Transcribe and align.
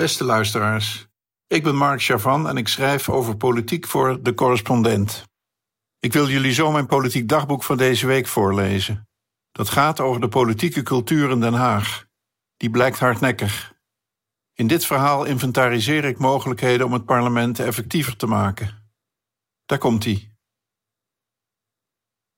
Beste 0.00 0.24
luisteraars, 0.24 1.08
ik 1.46 1.62
ben 1.62 1.76
Mark 1.76 2.02
Chavan 2.02 2.48
en 2.48 2.56
ik 2.56 2.68
schrijf 2.68 3.08
over 3.08 3.36
politiek 3.36 3.86
voor 3.86 4.22
De 4.22 4.34
Correspondent. 4.34 5.24
Ik 5.98 6.12
wil 6.12 6.28
jullie 6.28 6.52
zo 6.52 6.72
mijn 6.72 6.86
politiek 6.86 7.28
dagboek 7.28 7.62
van 7.62 7.76
deze 7.76 8.06
week 8.06 8.26
voorlezen. 8.26 9.08
Dat 9.52 9.68
gaat 9.68 10.00
over 10.00 10.20
de 10.20 10.28
politieke 10.28 10.82
cultuur 10.82 11.30
in 11.30 11.40
Den 11.40 11.52
Haag. 11.52 12.06
Die 12.56 12.70
blijkt 12.70 12.98
hardnekkig. 12.98 13.74
In 14.54 14.66
dit 14.66 14.86
verhaal 14.86 15.24
inventariseer 15.24 16.04
ik 16.04 16.18
mogelijkheden 16.18 16.86
om 16.86 16.92
het 16.92 17.04
parlement 17.04 17.58
effectiever 17.58 18.16
te 18.16 18.26
maken. 18.26 18.92
Daar 19.66 19.78
komt 19.78 20.04
ie. 20.04 20.36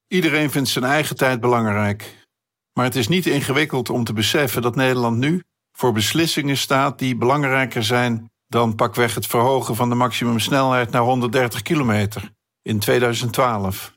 Iedereen 0.06 0.50
vindt 0.50 0.68
zijn 0.68 0.84
eigen 0.84 1.16
tijd 1.16 1.40
belangrijk. 1.40 2.26
Maar 2.72 2.84
het 2.84 2.96
is 2.96 3.08
niet 3.08 3.26
ingewikkeld 3.26 3.90
om 3.90 4.04
te 4.04 4.12
beseffen 4.12 4.62
dat 4.62 4.74
Nederland 4.74 5.16
nu 5.16 5.42
voor 5.82 5.92
beslissingen 5.92 6.56
staat 6.56 6.98
die 6.98 7.16
belangrijker 7.16 7.84
zijn 7.84 8.30
dan 8.48 8.74
pakweg 8.74 9.14
het 9.14 9.26
verhogen 9.26 9.76
van 9.76 9.88
de 9.88 9.94
maximumsnelheid 9.94 10.90
naar 10.90 11.02
130 11.02 11.62
kilometer 11.62 12.32
in 12.62 12.78
2012. 12.78 13.96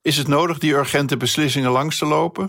Is 0.00 0.16
het 0.16 0.28
nodig 0.28 0.58
die 0.58 0.72
urgente 0.72 1.16
beslissingen 1.16 1.70
langs 1.70 1.98
te 1.98 2.06
lopen? 2.06 2.46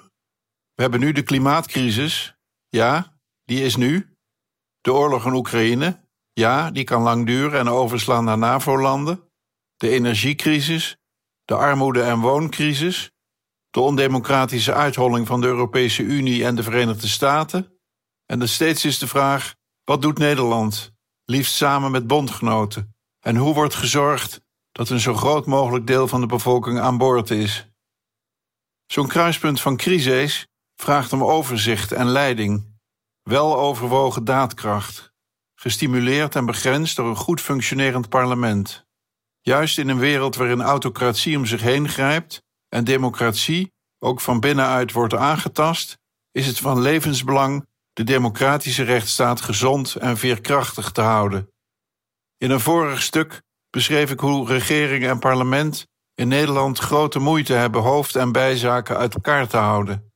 We 0.74 0.82
hebben 0.82 1.00
nu 1.00 1.12
de 1.12 1.22
klimaatcrisis. 1.22 2.36
Ja, 2.70 3.20
die 3.44 3.64
is 3.64 3.76
nu. 3.76 4.16
De 4.82 4.94
oorlog 4.94 5.26
in 5.26 5.34
Oekraïne. 5.34 6.00
Ja, 6.34 6.72
die 6.72 6.84
kan 6.84 7.02
lang 7.02 7.26
duren 7.26 7.60
en 7.60 7.68
overslaan 7.68 8.24
naar 8.24 8.38
NAVO-landen. 8.38 9.24
De 9.76 9.90
energiecrisis. 9.90 10.98
De 11.46 11.56
armoede- 11.56 12.04
en 12.04 12.20
wooncrisis. 12.20 13.12
De 13.70 13.80
ondemocratische 13.80 14.74
uitholling 14.74 15.28
van 15.28 15.42
de 15.42 15.48
Europese 15.48 16.04
Unie 16.04 16.46
en 16.46 16.56
de 16.56 16.64
Verenigde 16.64 17.08
Staten 17.08 17.79
en 18.32 18.40
dus 18.40 18.54
steeds 18.54 18.86
is 18.86 19.00
de 19.00 19.08
vraag: 19.08 19.56
wat 19.84 20.02
doet 20.02 20.18
Nederland, 20.18 20.92
liefst 21.26 21.54
samen 21.54 21.92
met 21.92 22.08
bondgenoten? 22.08 22.96
En 23.20 23.36
hoe 23.36 23.54
wordt 23.54 23.76
gezorgd 23.76 24.42
dat 24.72 24.90
een 24.90 25.00
zo 25.00 25.14
groot 25.14 25.46
mogelijk 25.46 25.88
deel 25.88 26.08
van 26.08 26.22
de 26.22 26.28
bevolking 26.28 26.80
aan 26.80 26.98
boord 26.98 27.30
is? 27.30 27.68
Zo'n 28.86 29.08
kruispunt 29.08 29.62
van 29.62 29.78
crisis 29.78 30.48
vraagt 30.76 31.14
om 31.14 31.24
overzicht 31.24 31.92
en 31.92 32.08
leiding, 32.08 32.80
wel 33.22 33.60
overwogen 33.60 34.24
daadkracht, 34.24 35.12
gestimuleerd 35.56 36.36
en 36.36 36.46
begrensd 36.46 36.96
door 36.96 37.08
een 37.08 37.16
goed 37.16 37.42
functionerend 37.42 38.10
parlement. 38.10 38.86
Juist 39.42 39.78
in 39.78 39.90
een 39.90 40.00
wereld 40.00 40.36
waarin 40.36 40.62
autocratie 40.62 41.38
om 41.38 41.46
zich 41.46 41.62
heen 41.62 41.90
grijpt 41.90 42.44
en 42.68 42.84
democratie 42.84 43.74
ook 44.00 44.22
van 44.22 44.40
binnenuit 44.40 44.92
wordt 44.92 45.16
aangetast, 45.16 45.98
is 46.32 46.48
het 46.48 46.60
van 46.60 46.82
levensbelang 46.82 47.68
de 47.94 48.04
democratische 48.04 48.84
rechtsstaat 48.84 49.42
gezond 49.42 49.96
en 49.96 50.18
veerkrachtig 50.18 50.92
te 50.92 51.02
houden. 51.02 51.52
In 52.38 52.52
een 52.52 52.60
vorig 52.60 53.02
stuk 53.02 53.42
beschreef 53.70 54.12
ik 54.12 54.20
hoe 54.20 54.48
regering 54.48 55.06
en 55.06 55.20
parlement 55.20 55.88
in 56.16 56.28
Nederland 56.28 56.80
grote 56.80 57.20
moeite 57.20 57.54
hebben 57.54 57.82
hoofd- 57.82 58.16
en 58.16 58.32
bijzaken 58.32 58.98
uit 58.98 59.14
elkaar 59.14 59.48
te 59.48 59.58
houden. 59.58 60.14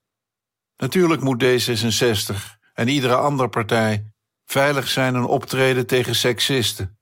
Natuurlijk 0.76 1.22
moet 1.22 1.44
D66 1.44 2.36
en 2.74 2.88
iedere 2.88 3.16
andere 3.16 3.50
partij 3.50 4.14
veilig 4.46 4.88
zijn 4.88 5.16
en 5.16 5.26
optreden 5.26 5.88
tegen 5.88 6.16
seksisten. 6.16 7.00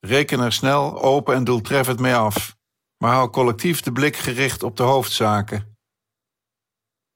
Reken 0.00 0.40
er 0.40 0.52
snel, 0.52 1.02
open 1.02 1.34
en 1.34 1.44
doeltreffend 1.44 2.00
mee 2.00 2.14
af, 2.14 2.56
maar 2.98 3.12
hou 3.12 3.30
collectief 3.30 3.80
de 3.80 3.92
blik 3.92 4.16
gericht 4.16 4.62
op 4.62 4.76
de 4.76 4.82
hoofdzaken. 4.82 5.73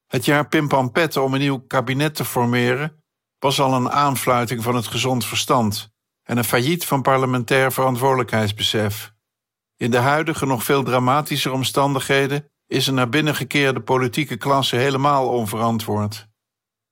Het 0.09 0.25
jaar 0.25 0.48
pimpampetten 0.48 1.23
om 1.23 1.34
een 1.34 1.41
nieuw 1.41 1.59
kabinet 1.67 2.14
te 2.14 2.25
formeren 2.25 3.05
was 3.39 3.61
al 3.61 3.75
een 3.75 3.91
aanfluiting 3.91 4.62
van 4.62 4.75
het 4.75 4.87
gezond 4.87 5.27
verstand 5.27 5.91
en 6.23 6.37
een 6.37 6.45
failliet 6.45 6.84
van 6.84 7.03
parlementair 7.03 7.73
verantwoordelijkheidsbesef. 7.73 9.12
In 9.77 9.91
de 9.91 9.97
huidige 9.97 10.47
nog 10.47 10.65
veel 10.65 10.83
dramatischer 10.83 11.53
omstandigheden 11.53 12.50
is 12.66 12.87
een 12.87 12.94
naar 12.94 13.09
binnen 13.09 13.34
gekeerde 13.34 13.81
politieke 13.81 14.37
klasse 14.37 14.77
helemaal 14.77 15.28
onverantwoord. 15.28 16.28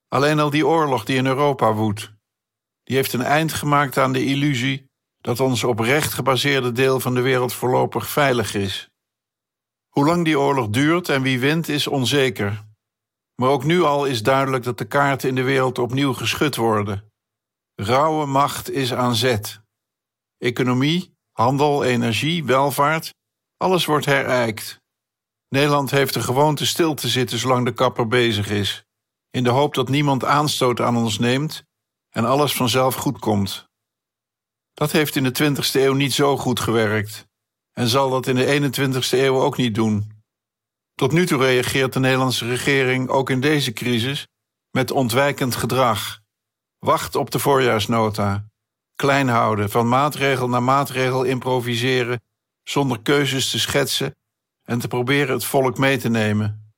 Alleen 0.08 0.38
al 0.38 0.50
die 0.50 0.66
oorlog 0.66 1.04
die 1.04 1.16
in 1.16 1.26
Europa 1.26 1.72
woedt, 1.72 2.12
die 2.82 2.96
heeft 2.96 3.12
een 3.12 3.22
eind 3.22 3.52
gemaakt 3.52 3.98
aan 3.98 4.12
de 4.12 4.24
illusie 4.24 4.90
dat 5.20 5.40
ons 5.40 5.64
op 5.64 5.78
recht 5.78 6.12
gebaseerde 6.12 6.72
deel 6.72 7.00
van 7.00 7.14
de 7.14 7.20
wereld 7.20 7.52
voorlopig 7.52 8.08
veilig 8.08 8.54
is. 8.54 8.88
Hoe 9.88 10.04
lang 10.04 10.24
die 10.24 10.38
oorlog 10.38 10.68
duurt 10.68 11.08
en 11.08 11.22
wie 11.22 11.40
wint 11.40 11.68
is 11.68 11.86
onzeker. 11.86 12.65
Maar 13.36 13.48
ook 13.48 13.64
nu 13.64 13.82
al 13.82 14.06
is 14.06 14.22
duidelijk 14.22 14.64
dat 14.64 14.78
de 14.78 14.86
kaarten 14.86 15.28
in 15.28 15.34
de 15.34 15.42
wereld 15.42 15.78
opnieuw 15.78 16.12
geschud 16.12 16.56
worden. 16.56 17.12
Rauwe 17.74 18.26
macht 18.26 18.70
is 18.70 18.92
aan 18.92 19.14
zet. 19.14 19.60
Economie, 20.38 21.16
handel, 21.32 21.84
energie, 21.84 22.44
welvaart, 22.44 23.14
alles 23.56 23.84
wordt 23.84 24.06
herijkt. 24.06 24.80
Nederland 25.48 25.90
heeft 25.90 26.14
de 26.14 26.20
gewoonte 26.20 26.66
stil 26.66 26.94
te 26.94 27.08
zitten 27.08 27.38
zolang 27.38 27.64
de 27.64 27.72
kapper 27.72 28.08
bezig 28.08 28.50
is, 28.50 28.84
in 29.30 29.44
de 29.44 29.50
hoop 29.50 29.74
dat 29.74 29.88
niemand 29.88 30.24
aanstoot 30.24 30.80
aan 30.80 30.96
ons 30.96 31.18
neemt 31.18 31.64
en 32.10 32.24
alles 32.24 32.54
vanzelf 32.54 32.94
goed 32.94 33.18
komt. 33.18 33.68
Dat 34.72 34.92
heeft 34.92 35.16
in 35.16 35.22
de 35.22 35.54
20e 35.56 35.72
eeuw 35.72 35.94
niet 35.94 36.12
zo 36.12 36.36
goed 36.36 36.60
gewerkt 36.60 37.26
en 37.72 37.88
zal 37.88 38.10
dat 38.10 38.26
in 38.26 38.34
de 38.34 38.72
21e 38.76 39.08
eeuw 39.10 39.40
ook 39.40 39.56
niet 39.56 39.74
doen. 39.74 40.15
Tot 40.96 41.12
nu 41.12 41.26
toe 41.26 41.38
reageert 41.38 41.92
de 41.92 42.00
Nederlandse 42.00 42.46
regering 42.48 43.08
ook 43.08 43.30
in 43.30 43.40
deze 43.40 43.72
crisis 43.72 44.26
met 44.70 44.90
ontwijkend 44.90 45.56
gedrag. 45.56 46.20
Wacht 46.78 47.14
op 47.14 47.30
de 47.30 47.38
voorjaarsnota. 47.38 48.46
Klein 48.94 49.28
houden, 49.28 49.70
van 49.70 49.88
maatregel 49.88 50.48
naar 50.48 50.62
maatregel 50.62 51.24
improviseren, 51.24 52.22
zonder 52.62 53.00
keuzes 53.02 53.50
te 53.50 53.58
schetsen 53.58 54.16
en 54.62 54.78
te 54.78 54.88
proberen 54.88 55.34
het 55.34 55.44
volk 55.44 55.78
mee 55.78 55.98
te 55.98 56.08
nemen. 56.08 56.72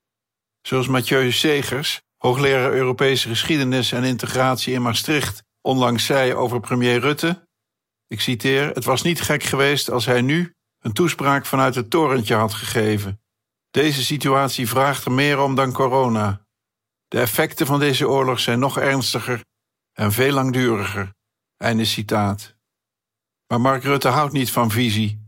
Zoals 0.63 0.89
Mathieu 0.89 1.33
Segers, 1.33 2.01
hoogleraar 2.17 2.73
Europese 2.73 3.29
geschiedenis 3.29 3.93
en 3.93 4.05
integratie 4.05 4.75
in 4.75 4.83
Maastricht, 4.83 5.43
onlangs 5.61 6.05
zei 6.05 6.35
over 6.35 6.61
premier 6.61 7.01
Rutte. 7.01 7.47
Ik 8.07 8.21
citeer: 8.21 8.69
Het 8.69 8.85
was 8.85 9.03
niet 9.03 9.21
gek 9.21 9.43
geweest 9.43 9.91
als 9.91 10.07
hij 10.07 10.21
nu 10.21 10.55
een 10.79 10.93
toespraak 10.93 11.47
vanuit 11.47 11.75
het 11.75 11.91
torentje 11.91 12.35
had 12.35 12.55
gegeven. 12.55 13.21
Deze 13.71 14.05
situatie 14.05 14.69
vraagt 14.69 15.05
er 15.05 15.13
meer 15.13 15.39
om 15.39 15.55
dan 15.55 15.73
corona. 15.73 16.47
De 17.09 17.21
effecten 17.21 17.67
van 17.67 17.79
deze 17.79 18.09
oorlog 18.09 18.41
zijn 18.41 18.59
nog 18.59 18.79
ernstiger 18.79 19.45
en 19.93 20.13
veel 20.13 20.33
langduriger. 20.33 21.15
Einde 21.57 21.85
citaat. 21.85 22.57
Maar 23.47 23.61
Mark 23.61 23.83
Rutte 23.83 24.09
houdt 24.09 24.33
niet 24.33 24.51
van 24.51 24.71
visie. 24.71 25.27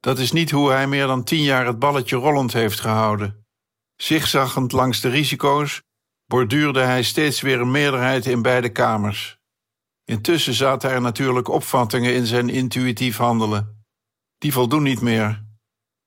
Dat 0.00 0.18
is 0.18 0.32
niet 0.32 0.50
hoe 0.50 0.70
hij 0.70 0.86
meer 0.86 1.06
dan 1.06 1.24
tien 1.24 1.42
jaar 1.42 1.66
het 1.66 1.78
balletje 1.78 2.16
rollend 2.16 2.52
heeft 2.52 2.80
gehouden. 2.80 3.46
Zigzaggend 3.96 4.72
langs 4.72 5.00
de 5.00 5.08
risico's 5.08 5.82
borduurde 6.26 6.80
hij 6.80 7.02
steeds 7.02 7.40
weer 7.40 7.60
een 7.60 7.70
meerderheid 7.70 8.26
in 8.26 8.42
beide 8.42 8.68
kamers. 8.68 9.38
Intussen 10.04 10.54
zaten 10.54 10.90
er 10.90 11.00
natuurlijk 11.00 11.48
opvattingen 11.48 12.14
in 12.14 12.26
zijn 12.26 12.48
intuïtief 12.48 13.16
handelen. 13.16 13.84
Die 14.38 14.52
voldoen 14.52 14.82
niet 14.82 15.00
meer. 15.00 15.44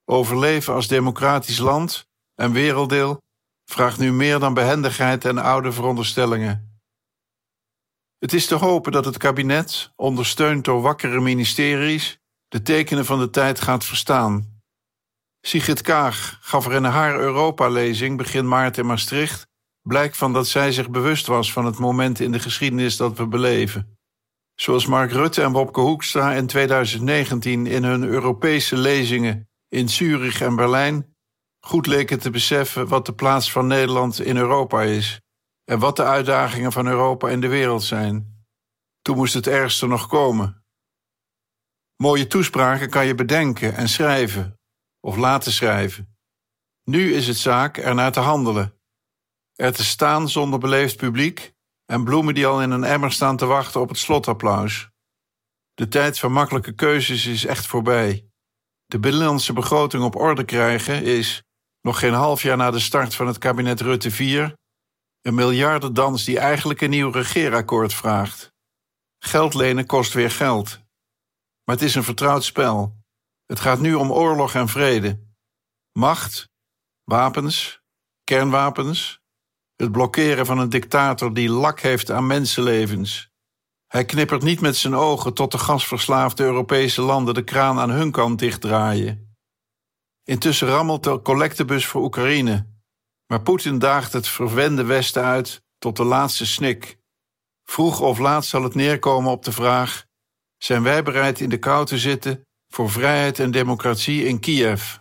Overleven 0.09 0.73
als 0.73 0.87
democratisch 0.87 1.57
land 1.57 2.07
en 2.35 2.51
werelddeel 2.51 3.21
vraagt 3.65 3.97
nu 3.97 4.11
meer 4.11 4.39
dan 4.39 4.53
behendigheid 4.53 5.25
en 5.25 5.37
oude 5.37 5.71
veronderstellingen. 5.71 6.81
Het 8.17 8.33
is 8.33 8.47
te 8.47 8.55
hopen 8.55 8.91
dat 8.91 9.05
het 9.05 9.17
kabinet, 9.17 9.91
ondersteund 9.95 10.65
door 10.65 10.81
wakkere 10.81 11.19
ministeries, 11.19 12.17
de 12.47 12.61
tekenen 12.61 13.05
van 13.05 13.19
de 13.19 13.29
tijd 13.29 13.61
gaat 13.61 13.85
verstaan. 13.85 14.61
Sigrid 15.41 15.81
Kaag 15.81 16.37
gaf 16.41 16.65
er 16.65 16.73
in 16.73 16.83
haar 16.83 17.19
Europa-lezing 17.19 18.17
begin 18.17 18.47
maart 18.47 18.77
in 18.77 18.85
Maastricht 18.85 19.47
blijk 19.81 20.15
van 20.15 20.33
dat 20.33 20.47
zij 20.47 20.71
zich 20.71 20.89
bewust 20.89 21.27
was 21.27 21.53
van 21.53 21.65
het 21.65 21.77
moment 21.77 22.19
in 22.19 22.31
de 22.31 22.39
geschiedenis 22.39 22.97
dat 22.97 23.17
we 23.17 23.27
beleven. 23.27 23.97
Zoals 24.55 24.85
Mark 24.85 25.11
Rutte 25.11 25.41
en 25.41 25.51
Wopke 25.51 25.79
Hoekstra 25.79 26.33
in 26.33 26.47
2019 26.47 27.65
in 27.65 27.83
hun 27.83 28.03
Europese 28.03 28.77
lezingen 28.77 29.46
in 29.69 29.89
Zurich 29.89 30.41
en 30.41 30.55
Berlijn 30.55 31.15
goed 31.59 31.87
leken 31.87 32.19
te 32.19 32.29
beseffen 32.29 32.87
wat 32.87 33.05
de 33.05 33.13
plaats 33.13 33.51
van 33.51 33.67
Nederland 33.67 34.19
in 34.19 34.37
Europa 34.37 34.81
is 34.81 35.21
en 35.63 35.79
wat 35.79 35.95
de 35.95 36.03
uitdagingen 36.03 36.71
van 36.71 36.87
Europa 36.87 37.29
in 37.29 37.41
de 37.41 37.47
wereld 37.47 37.83
zijn. 37.83 38.45
Toen 39.01 39.15
moest 39.15 39.33
het 39.33 39.47
ergste 39.47 39.87
nog 39.87 40.07
komen. 40.07 40.65
Mooie 41.95 42.27
toespraken 42.27 42.89
kan 42.89 43.05
je 43.05 43.15
bedenken 43.15 43.75
en 43.75 43.89
schrijven, 43.89 44.59
of 44.99 45.15
laten 45.15 45.51
schrijven. 45.51 46.17
Nu 46.83 47.13
is 47.13 47.27
het 47.27 47.37
zaak 47.37 47.77
er 47.77 47.95
naar 47.95 48.11
te 48.11 48.19
handelen. 48.19 48.79
Er 49.55 49.73
te 49.73 49.83
staan 49.83 50.29
zonder 50.29 50.59
beleefd 50.59 50.97
publiek 50.97 51.53
en 51.85 52.03
bloemen 52.03 52.33
die 52.33 52.47
al 52.47 52.61
in 52.61 52.71
een 52.71 52.83
emmer 52.83 53.11
staan 53.11 53.37
te 53.37 53.45
wachten 53.45 53.81
op 53.81 53.89
het 53.89 53.97
slotapplaus. 53.97 54.89
De 55.73 55.87
tijd 55.87 56.19
van 56.19 56.31
makkelijke 56.31 56.73
keuzes 56.73 57.25
is 57.25 57.45
echt 57.45 57.65
voorbij. 57.65 58.26
De 58.87 58.99
binnenlandse 58.99 59.53
begroting 59.53 60.03
op 60.03 60.15
orde 60.15 60.43
krijgen 60.43 61.03
is, 61.03 61.43
nog 61.81 61.99
geen 61.99 62.13
half 62.13 62.41
jaar 62.41 62.57
na 62.57 62.71
de 62.71 62.79
start 62.79 63.15
van 63.15 63.27
het 63.27 63.37
kabinet 63.37 63.81
Rutte 63.81 64.11
4, 64.11 64.53
een 65.21 65.35
miljardendans 65.35 66.23
die 66.23 66.39
eigenlijk 66.39 66.81
een 66.81 66.89
nieuw 66.89 67.11
regeerakkoord 67.11 67.93
vraagt. 67.93 68.51
Geld 69.19 69.53
lenen 69.53 69.85
kost 69.85 70.13
weer 70.13 70.31
geld. 70.31 70.79
Maar 71.63 71.75
het 71.75 71.81
is 71.81 71.95
een 71.95 72.03
vertrouwd 72.03 72.43
spel. 72.43 72.95
Het 73.45 73.59
gaat 73.59 73.79
nu 73.79 73.93
om 73.93 74.11
oorlog 74.11 74.53
en 74.53 74.67
vrede. 74.67 75.19
Macht, 75.91 76.49
wapens, 77.03 77.81
kernwapens, 78.23 79.19
het 79.75 79.91
blokkeren 79.91 80.45
van 80.45 80.59
een 80.59 80.69
dictator 80.69 81.33
die 81.33 81.49
lak 81.49 81.79
heeft 81.79 82.11
aan 82.11 82.27
mensenlevens. 82.27 83.29
Hij 83.87 84.05
knippert 84.05 84.41
niet 84.41 84.61
met 84.61 84.75
zijn 84.75 84.95
ogen 84.95 85.33
tot 85.33 85.51
de 85.51 85.57
gasverslaafde 85.57 86.43
Europese 86.43 87.01
landen 87.01 87.33
de 87.33 87.43
kraan 87.43 87.79
aan 87.79 87.89
hun 87.89 88.11
kant 88.11 88.39
dichtdraaien. 88.39 89.35
Intussen 90.23 90.67
rammelt 90.67 91.03
de 91.03 91.21
collectebus 91.21 91.85
voor 91.85 92.01
Oekraïne, 92.01 92.67
maar 93.27 93.41
Poetin 93.41 93.79
daagt 93.79 94.13
het 94.13 94.27
verwende 94.27 94.83
Westen 94.83 95.23
uit 95.23 95.61
tot 95.77 95.95
de 95.95 96.03
laatste 96.03 96.45
snik. 96.45 96.97
Vroeg 97.63 97.99
of 97.99 98.17
laat 98.17 98.45
zal 98.45 98.63
het 98.63 98.75
neerkomen 98.75 99.31
op 99.31 99.43
de 99.43 99.51
vraag: 99.51 100.05
zijn 100.57 100.83
wij 100.83 101.03
bereid 101.03 101.39
in 101.39 101.49
de 101.49 101.57
kou 101.57 101.85
te 101.85 101.97
zitten 101.97 102.47
voor 102.67 102.89
vrijheid 102.89 103.39
en 103.39 103.51
democratie 103.51 104.25
in 104.25 104.39
Kiev? 104.39 104.97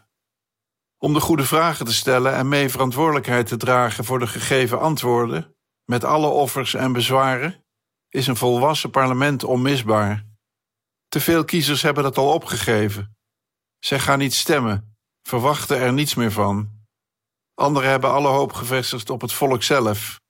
Om 0.99 1.15
de 1.15 1.21
goede 1.21 1.45
vragen 1.45 1.87
te 1.87 1.95
stellen 1.95 2.35
en 2.35 2.49
mee 2.49 2.69
verantwoordelijkheid 2.69 3.47
te 3.47 3.57
dragen 3.57 4.05
voor 4.05 4.19
de 4.19 4.27
gegeven 4.27 4.81
antwoorden, 4.81 5.57
met 5.85 6.05
alle 6.05 6.27
offers 6.27 6.75
en 6.75 6.93
bezwaren, 6.93 7.66
is 8.17 8.27
een 8.27 8.37
volwassen 8.37 8.91
parlement 8.91 9.45
onmisbaar. 9.45 10.25
Te 11.09 11.21
veel 11.21 11.45
kiezers 11.45 11.83
hebben 11.83 12.03
dat 12.03 12.17
al 12.17 12.33
opgegeven. 12.33 13.17
Zij 13.79 13.99
gaan 13.99 14.19
niet 14.19 14.35
stemmen, 14.35 14.97
verwachten 15.23 15.79
er 15.79 15.93
niets 15.93 16.15
meer 16.15 16.33
van. 16.33 16.71
Anderen 17.55 17.91
hebben 17.91 18.11
alle 18.11 18.29
hoop 18.29 18.53
gevestigd 18.53 19.11
op 19.11 19.21
het 19.21 19.33
volk 19.33 19.63
zelf. 19.63 20.21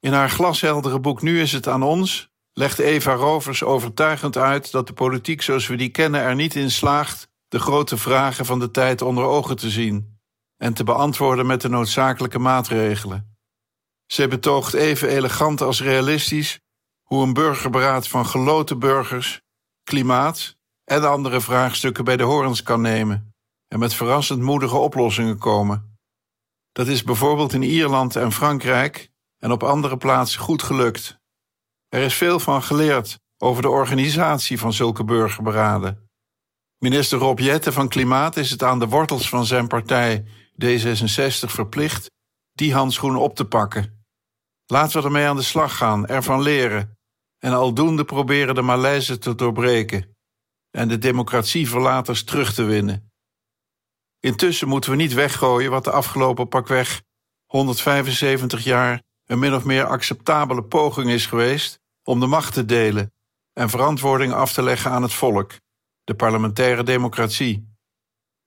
In 0.00 0.12
haar 0.12 0.30
glasheldere 0.30 1.00
boek 1.00 1.22
Nu 1.22 1.40
is 1.40 1.52
het 1.52 1.68
aan 1.68 1.82
ons 1.82 2.28
legt 2.52 2.78
Eva 2.78 3.12
Rovers 3.12 3.62
overtuigend 3.62 4.36
uit 4.36 4.70
dat 4.70 4.86
de 4.86 4.92
politiek 4.92 5.42
zoals 5.42 5.66
we 5.66 5.76
die 5.76 5.90
kennen 5.90 6.20
er 6.20 6.34
niet 6.34 6.54
in 6.54 6.70
slaagt 6.70 7.28
de 7.48 7.58
grote 7.58 7.96
vragen 7.96 8.44
van 8.44 8.58
de 8.58 8.70
tijd 8.70 9.02
onder 9.02 9.24
ogen 9.24 9.56
te 9.56 9.70
zien 9.70 10.18
en 10.56 10.74
te 10.74 10.84
beantwoorden 10.84 11.46
met 11.46 11.60
de 11.60 11.68
noodzakelijke 11.68 12.38
maatregelen. 12.38 13.38
Zij 14.12 14.28
betoogt 14.28 14.74
even 14.74 15.08
elegant 15.08 15.60
als 15.60 15.82
realistisch 15.82 16.60
hoe 17.02 17.22
een 17.22 17.32
burgerberaad 17.32 18.08
van 18.08 18.26
geloten 18.26 18.78
burgers, 18.78 19.40
klimaat 19.82 20.56
en 20.84 21.08
andere 21.08 21.40
vraagstukken 21.40 22.04
bij 22.04 22.16
de 22.16 22.22
horens 22.22 22.62
kan 22.62 22.80
nemen 22.80 23.34
en 23.68 23.78
met 23.78 23.94
verrassend 23.94 24.42
moedige 24.42 24.76
oplossingen 24.76 25.38
komen. 25.38 25.98
Dat 26.72 26.86
is 26.86 27.02
bijvoorbeeld 27.02 27.52
in 27.52 27.62
Ierland 27.62 28.16
en 28.16 28.32
Frankrijk 28.32 29.10
en 29.38 29.52
op 29.52 29.62
andere 29.62 29.96
plaatsen 29.96 30.40
goed 30.40 30.62
gelukt. 30.62 31.18
Er 31.88 32.02
is 32.02 32.14
veel 32.14 32.40
van 32.40 32.62
geleerd 32.62 33.18
over 33.38 33.62
de 33.62 33.68
organisatie 33.68 34.58
van 34.58 34.72
zulke 34.72 35.04
burgerberaden. 35.04 36.08
Minister 36.78 37.18
Rob 37.18 37.38
Jette 37.38 37.72
van 37.72 37.88
Klimaat 37.88 38.36
is 38.36 38.50
het 38.50 38.62
aan 38.62 38.78
de 38.78 38.88
wortels 38.88 39.28
van 39.28 39.46
zijn 39.46 39.66
partij 39.66 40.24
D66 40.64 41.46
verplicht 41.46 42.10
die 42.52 42.74
handschoen 42.74 43.16
op 43.16 43.36
te 43.36 43.44
pakken. 43.44 43.98
Laten 44.70 45.00
we 45.00 45.06
ermee 45.06 45.26
aan 45.26 45.36
de 45.36 45.42
slag 45.42 45.76
gaan, 45.76 46.06
ervan 46.06 46.42
leren 46.42 46.98
en 47.38 47.52
aldoende 47.52 48.04
proberen 48.04 48.54
de 48.54 48.62
malaise 48.62 49.18
te 49.18 49.34
doorbreken 49.34 50.16
en 50.70 50.88
de 50.88 50.98
democratieverlaters 50.98 52.24
terug 52.24 52.54
te 52.54 52.62
winnen. 52.62 53.12
Intussen 54.20 54.68
moeten 54.68 54.90
we 54.90 54.96
niet 54.96 55.12
weggooien 55.12 55.70
wat 55.70 55.84
de 55.84 55.90
afgelopen 55.90 56.48
pakweg 56.48 57.02
175 57.46 58.64
jaar 58.64 59.02
een 59.26 59.38
min 59.38 59.54
of 59.54 59.64
meer 59.64 59.84
acceptabele 59.84 60.64
poging 60.64 61.10
is 61.10 61.26
geweest 61.26 61.80
om 62.04 62.20
de 62.20 62.26
macht 62.26 62.52
te 62.52 62.64
delen 62.64 63.12
en 63.52 63.70
verantwoording 63.70 64.32
af 64.32 64.52
te 64.52 64.62
leggen 64.62 64.90
aan 64.90 65.02
het 65.02 65.12
volk 65.12 65.52
de 66.04 66.14
parlementaire 66.14 66.82
democratie. 66.82 67.76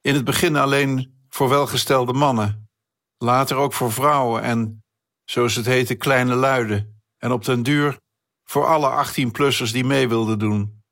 In 0.01 0.13
het 0.13 0.23
begin 0.23 0.55
alleen 0.55 1.23
voor 1.29 1.49
welgestelde 1.49 2.13
mannen, 2.13 2.69
later 3.17 3.57
ook 3.57 3.73
voor 3.73 3.91
vrouwen 3.91 4.41
en, 4.41 4.82
zoals 5.23 5.55
het 5.55 5.65
heette, 5.65 5.95
kleine 5.95 6.35
luiden, 6.35 7.01
en 7.17 7.31
op 7.31 7.45
den 7.45 7.63
duur 7.63 7.97
voor 8.43 8.65
alle 8.65 9.05
18-plussers 9.05 9.71
die 9.71 9.83
mee 9.83 10.07
wilden 10.07 10.39
doen. 10.39 10.83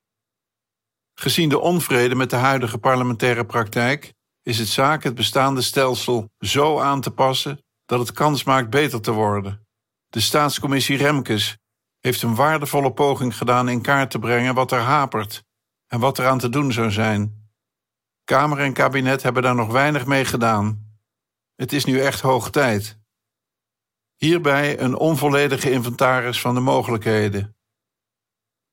Gezien 1.14 1.50
de 1.50 1.60
onvrede 1.60 2.16
met 2.16 2.30
de 2.30 2.36
huidige 2.36 2.78
parlementaire 2.78 3.46
praktijk 3.46 4.14
is 4.44 4.58
het 4.58 4.68
zaak 4.68 5.04
het 5.04 5.16
bestaande 5.16 5.62
stelsel 5.62 6.30
zo 6.40 6.80
aan 6.80 7.02
te 7.02 7.12
passen 7.12 7.64
dat 7.86 8.00
het 8.00 8.12
kans 8.12 8.44
maakt 8.44 8.70
beter 8.70 9.02
te 9.02 9.12
worden. 9.12 9.68
De 10.10 10.20
staatscommissie 10.20 10.98
Remkes 10.98 11.58
heeft 12.00 12.22
een 12.22 12.36
waardevolle 12.36 12.94
poging 12.94 13.38
gedaan 13.38 13.70
in 13.70 13.82
kaart 13.82 14.12
te 14.12 14.20
brengen 14.20 14.54
wat 14.54 14.72
er 14.72 14.80
hapert 14.80 15.44
en 15.88 16.00
wat 16.00 16.20
eraan 16.20 16.38
te 16.38 16.50
doen 16.50 16.72
zou 16.72 16.92
zijn. 16.92 17.50
Kamer 18.24 18.60
en 18.60 18.74
kabinet 18.74 19.24
hebben 19.24 19.44
daar 19.44 19.56
nog 19.56 19.72
weinig 19.72 20.06
mee 20.06 20.26
gedaan. 20.26 20.98
Het 21.56 21.74
is 21.74 21.86
nu 21.86 22.00
echt 22.00 22.22
hoog 22.22 22.50
tijd. 22.50 23.01
Hierbij 24.26 24.80
een 24.80 24.96
onvolledige 24.96 25.72
inventaris 25.72 26.42
van 26.42 26.54
de 26.54 26.60
mogelijkheden. 26.60 27.56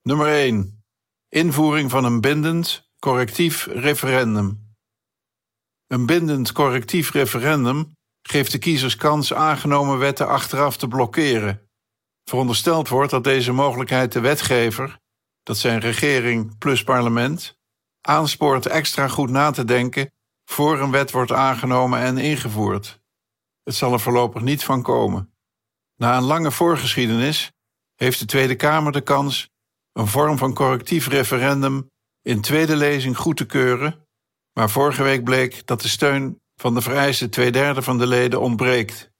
Nummer 0.02 0.26
1. 0.26 0.84
Invoering 1.28 1.90
van 1.90 2.04
een 2.04 2.20
bindend, 2.20 2.90
correctief 2.98 3.66
referendum. 3.66 4.74
Een 5.86 6.06
bindend 6.06 6.52
correctief 6.52 7.12
referendum 7.12 7.92
geeft 8.22 8.52
de 8.52 8.58
kiezers 8.58 8.96
kans 8.96 9.34
aangenomen 9.34 9.98
wetten 9.98 10.28
achteraf 10.28 10.76
te 10.76 10.88
blokkeren. 10.88 11.70
Verondersteld 12.24 12.88
wordt 12.88 13.10
dat 13.10 13.24
deze 13.24 13.52
mogelijkheid 13.52 14.12
de 14.12 14.20
wetgever 14.20 14.98
dat 15.42 15.56
zijn 15.56 15.80
regering 15.80 16.58
plus 16.58 16.84
parlement, 16.84 17.58
aanspoort 18.00 18.66
extra 18.66 19.08
goed 19.08 19.30
na 19.30 19.50
te 19.50 19.64
denken 19.64 20.12
voor 20.44 20.80
een 20.80 20.90
wet 20.90 21.10
wordt 21.10 21.32
aangenomen 21.32 22.00
en 22.00 22.18
ingevoerd. 22.18 23.00
Het 23.62 23.74
zal 23.74 23.92
er 23.92 24.00
voorlopig 24.00 24.42
niet 24.42 24.64
van 24.64 24.82
komen. 24.82 25.32
Na 25.98 26.16
een 26.16 26.22
lange 26.22 26.50
voorgeschiedenis 26.50 27.52
heeft 27.94 28.18
de 28.18 28.24
Tweede 28.24 28.54
Kamer 28.54 28.92
de 28.92 29.00
kans 29.00 29.48
een 29.92 30.06
vorm 30.06 30.38
van 30.38 30.54
correctief 30.54 31.08
referendum 31.08 31.90
in 32.22 32.40
tweede 32.40 32.76
lezing 32.76 33.16
goed 33.16 33.36
te 33.36 33.46
keuren, 33.46 34.06
maar 34.52 34.70
vorige 34.70 35.02
week 35.02 35.24
bleek 35.24 35.66
dat 35.66 35.80
de 35.80 35.88
steun 35.88 36.40
van 36.56 36.74
de 36.74 36.80
vereiste 36.80 37.28
tweederde 37.28 37.82
van 37.82 37.98
de 37.98 38.06
leden 38.06 38.40
ontbreekt. 38.40 39.10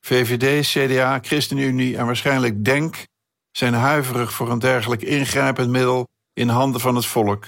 VVD, 0.00 0.66
CDA, 0.66 1.18
ChristenUnie 1.22 1.96
en 1.96 2.06
waarschijnlijk 2.06 2.64
DENK 2.64 3.06
zijn 3.50 3.74
huiverig 3.74 4.32
voor 4.32 4.50
een 4.50 4.58
dergelijk 4.58 5.02
ingrijpend 5.02 5.70
middel 5.70 6.08
in 6.32 6.48
handen 6.48 6.80
van 6.80 6.94
het 6.94 7.06
volk. 7.06 7.46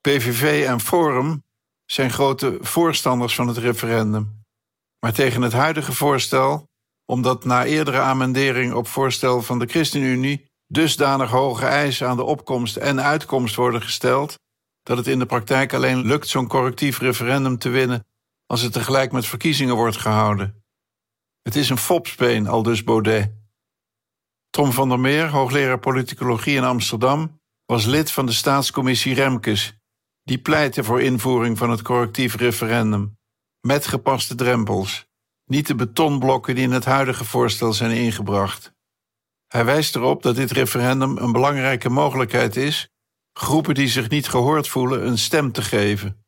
PVV 0.00 0.66
en 0.66 0.80
Forum 0.80 1.44
zijn 1.84 2.10
grote 2.10 2.58
voorstanders 2.60 3.34
van 3.34 3.48
het 3.48 3.56
referendum. 3.56 4.42
Maar 4.98 5.12
tegen 5.12 5.42
het 5.42 5.52
huidige 5.52 5.92
voorstel, 5.92 6.68
omdat 7.06 7.44
na 7.44 7.64
eerdere 7.64 7.98
amendering 7.98 8.74
op 8.74 8.86
voorstel 8.86 9.42
van 9.42 9.58
de 9.58 9.66
ChristenUnie 9.66 10.46
dusdanig 10.66 11.30
hoge 11.30 11.66
eisen 11.66 12.08
aan 12.08 12.16
de 12.16 12.22
opkomst 12.22 12.76
en 12.76 13.02
uitkomst 13.02 13.54
worden 13.54 13.82
gesteld, 13.82 14.38
dat 14.82 14.96
het 14.96 15.06
in 15.06 15.18
de 15.18 15.26
praktijk 15.26 15.72
alleen 15.72 16.06
lukt 16.06 16.28
zo'n 16.28 16.48
correctief 16.48 16.98
referendum 16.98 17.58
te 17.58 17.68
winnen 17.68 18.06
als 18.46 18.60
het 18.60 18.72
tegelijk 18.72 19.12
met 19.12 19.26
verkiezingen 19.26 19.74
wordt 19.74 19.96
gehouden. 19.96 20.64
Het 21.42 21.56
is 21.56 21.70
een 21.70 21.78
fopspeen, 21.78 22.46
al 22.46 22.62
dus 22.62 22.84
Baudet. 22.84 23.32
Tom 24.50 24.72
van 24.72 24.88
der 24.88 25.00
Meer, 25.00 25.28
hoogleraar 25.28 25.78
politicologie 25.78 26.56
in 26.56 26.64
Amsterdam, 26.64 27.40
was 27.66 27.84
lid 27.84 28.10
van 28.10 28.26
de 28.26 28.32
staatscommissie 28.32 29.14
Remkes. 29.14 29.78
Die 30.22 30.38
pleitte 30.38 30.84
voor 30.84 31.02
invoering 31.02 31.58
van 31.58 31.70
het 31.70 31.82
correctief 31.82 32.36
referendum. 32.36 33.18
Met 33.60 33.86
gepaste 33.86 34.34
drempels. 34.34 35.06
Niet 35.44 35.66
de 35.66 35.74
betonblokken 35.74 36.54
die 36.54 36.64
in 36.64 36.72
het 36.72 36.84
huidige 36.84 37.24
voorstel 37.24 37.72
zijn 37.72 37.90
ingebracht. 37.90 38.72
Hij 39.46 39.64
wijst 39.64 39.96
erop 39.96 40.22
dat 40.22 40.36
dit 40.36 40.50
referendum 40.50 41.16
een 41.16 41.32
belangrijke 41.32 41.88
mogelijkheid 41.88 42.56
is 42.56 42.88
groepen 43.32 43.74
die 43.74 43.88
zich 43.88 44.08
niet 44.08 44.28
gehoord 44.28 44.68
voelen 44.68 45.06
een 45.06 45.18
stem 45.18 45.52
te 45.52 45.62
geven. 45.62 46.24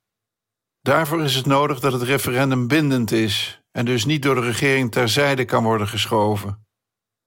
Daarvoor 0.80 1.22
is 1.22 1.34
het 1.34 1.46
nodig 1.46 1.80
dat 1.80 1.92
het 1.92 2.02
referendum 2.02 2.66
bindend 2.66 3.12
is 3.12 3.62
en 3.72 3.84
dus 3.84 4.04
niet 4.04 4.22
door 4.22 4.34
de 4.34 4.40
regering 4.40 4.92
terzijde 4.92 5.44
kan 5.44 5.64
worden 5.64 5.88
geschoven 5.88 6.66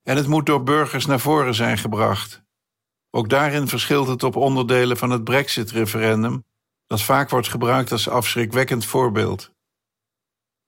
en 0.04 0.16
het 0.16 0.28
moet 0.28 0.46
door 0.46 0.64
burgers 0.64 1.06
naar 1.06 1.20
voren 1.20 1.56
zijn 1.56 1.78
gebracht. 1.78 2.44
Ook 3.10 3.30
daarin 3.30 3.68
verschilt 3.68 4.08
het 4.08 4.24
op 4.24 4.36
onderdelen 4.36 4.98
van 4.98 5.10
het 5.10 5.24
Brexit-referendum, 5.24 6.44
dat 6.88 7.02
vaak 7.02 7.30
wordt 7.30 7.48
gebruikt 7.48 7.92
als 7.92 8.10
afschrikwekkend 8.10 8.86
voorbeeld. 8.86 9.52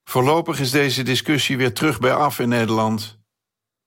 Voorlopig 0.04 0.60
is 0.60 0.70
deze 0.70 1.02
discussie 1.02 1.56
weer 1.56 1.74
terug 1.74 1.98
bij 1.98 2.14
af 2.14 2.38
in 2.38 2.48
Nederland, 2.48 3.18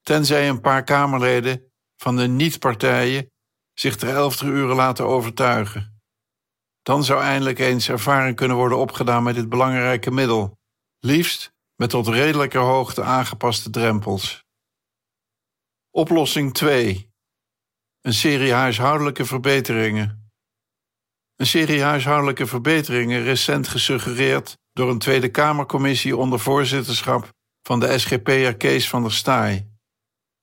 tenzij 0.01 0.50
een 0.50 0.62
paar 0.62 0.84
Kamerleden 0.84 1.72
van 1.95 2.15
de 2.15 2.27
niet-partijen 2.27 3.31
zich 3.74 3.95
ter 3.95 4.10
elfde 4.10 4.45
uren 4.45 4.75
laten 4.75 5.05
overtuigen. 5.05 6.01
Dan 6.81 7.03
zou 7.03 7.22
eindelijk 7.22 7.60
eens 7.60 7.89
ervaring 7.89 8.36
kunnen 8.36 8.57
worden 8.57 8.77
opgedaan 8.77 9.24
met 9.24 9.36
dit 9.36 9.50
belangrijke 9.50 10.12
middel, 10.12 10.57
liefst 11.00 11.53
met 11.75 11.89
tot 11.89 12.07
redelijke 12.07 12.57
hoogte 12.57 13.03
aangepaste 13.03 13.69
drempels. 13.69 14.43
Oplossing 15.91 16.53
2. 16.53 17.13
Een 18.01 18.13
serie 18.13 18.53
huishoudelijke 18.53 19.25
verbeteringen. 19.25 20.31
Een 21.36 21.45
serie 21.45 21.81
huishoudelijke 21.81 22.45
verbeteringen 22.45 23.24
recent 23.24 23.67
gesuggereerd 23.67 24.57
door 24.75 24.89
een 24.89 25.00
Tweede 25.00 25.29
Kamercommissie 25.29 26.17
onder 26.17 26.39
voorzitterschap 26.39 27.29
van 27.62 27.79
de 27.79 28.00
SGP'er 28.00 28.58
Kees 28.58 28.89
van 28.89 29.01
der 29.01 29.13
Staaij. 29.13 29.67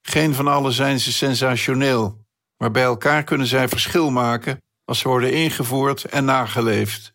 Geen 0.02 0.34
van 0.34 0.48
alle 0.48 0.70
zijn 0.70 1.00
ze 1.00 1.12
sensationeel, 1.12 2.24
maar 2.56 2.70
bij 2.70 2.82
elkaar 2.82 3.24
kunnen 3.24 3.46
zij 3.46 3.68
verschil 3.68 4.10
maken 4.10 4.62
als 4.84 4.98
ze 4.98 5.08
worden 5.08 5.32
ingevoerd 5.32 6.04
en 6.04 6.24
nageleefd. 6.24 7.12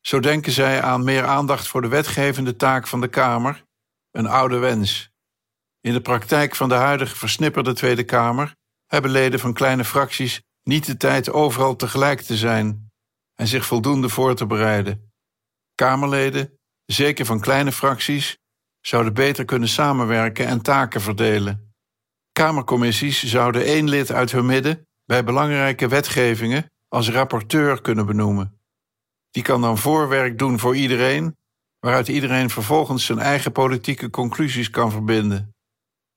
Zo 0.00 0.20
denken 0.20 0.52
zij 0.52 0.82
aan 0.82 1.04
meer 1.04 1.24
aandacht 1.24 1.66
voor 1.66 1.82
de 1.82 1.88
wetgevende 1.88 2.56
taak 2.56 2.86
van 2.86 3.00
de 3.00 3.08
Kamer, 3.08 3.64
een 4.10 4.26
oude 4.26 4.58
wens. 4.58 5.10
In 5.80 5.92
de 5.92 6.00
praktijk 6.00 6.54
van 6.54 6.68
de 6.68 6.74
huidige 6.74 7.16
versnipperde 7.16 7.72
Tweede 7.72 8.04
Kamer 8.04 8.54
hebben 8.86 9.10
leden 9.10 9.40
van 9.40 9.52
kleine 9.52 9.84
fracties 9.84 10.42
niet 10.62 10.86
de 10.86 10.96
tijd 10.96 11.30
overal 11.30 11.76
tegelijk 11.76 12.20
te 12.20 12.36
zijn 12.36 12.90
en 13.34 13.46
zich 13.46 13.66
voldoende 13.66 14.08
voor 14.08 14.34
te 14.34 14.46
bereiden. 14.46 15.11
Kamerleden, 15.74 16.58
zeker 16.84 17.26
van 17.26 17.40
kleine 17.40 17.72
fracties, 17.72 18.38
zouden 18.80 19.14
beter 19.14 19.44
kunnen 19.44 19.68
samenwerken 19.68 20.46
en 20.46 20.62
taken 20.62 21.00
verdelen. 21.00 21.74
Kamercommissies 22.32 23.22
zouden 23.24 23.64
één 23.64 23.88
lid 23.88 24.12
uit 24.12 24.32
hun 24.32 24.46
midden 24.46 24.86
bij 25.04 25.24
belangrijke 25.24 25.88
wetgevingen 25.88 26.70
als 26.88 27.10
rapporteur 27.10 27.80
kunnen 27.80 28.06
benoemen. 28.06 28.60
Die 29.30 29.42
kan 29.42 29.60
dan 29.60 29.78
voorwerk 29.78 30.38
doen 30.38 30.58
voor 30.58 30.76
iedereen, 30.76 31.36
waaruit 31.80 32.08
iedereen 32.08 32.50
vervolgens 32.50 33.04
zijn 33.04 33.18
eigen 33.18 33.52
politieke 33.52 34.10
conclusies 34.10 34.70
kan 34.70 34.90
verbinden. 34.90 35.54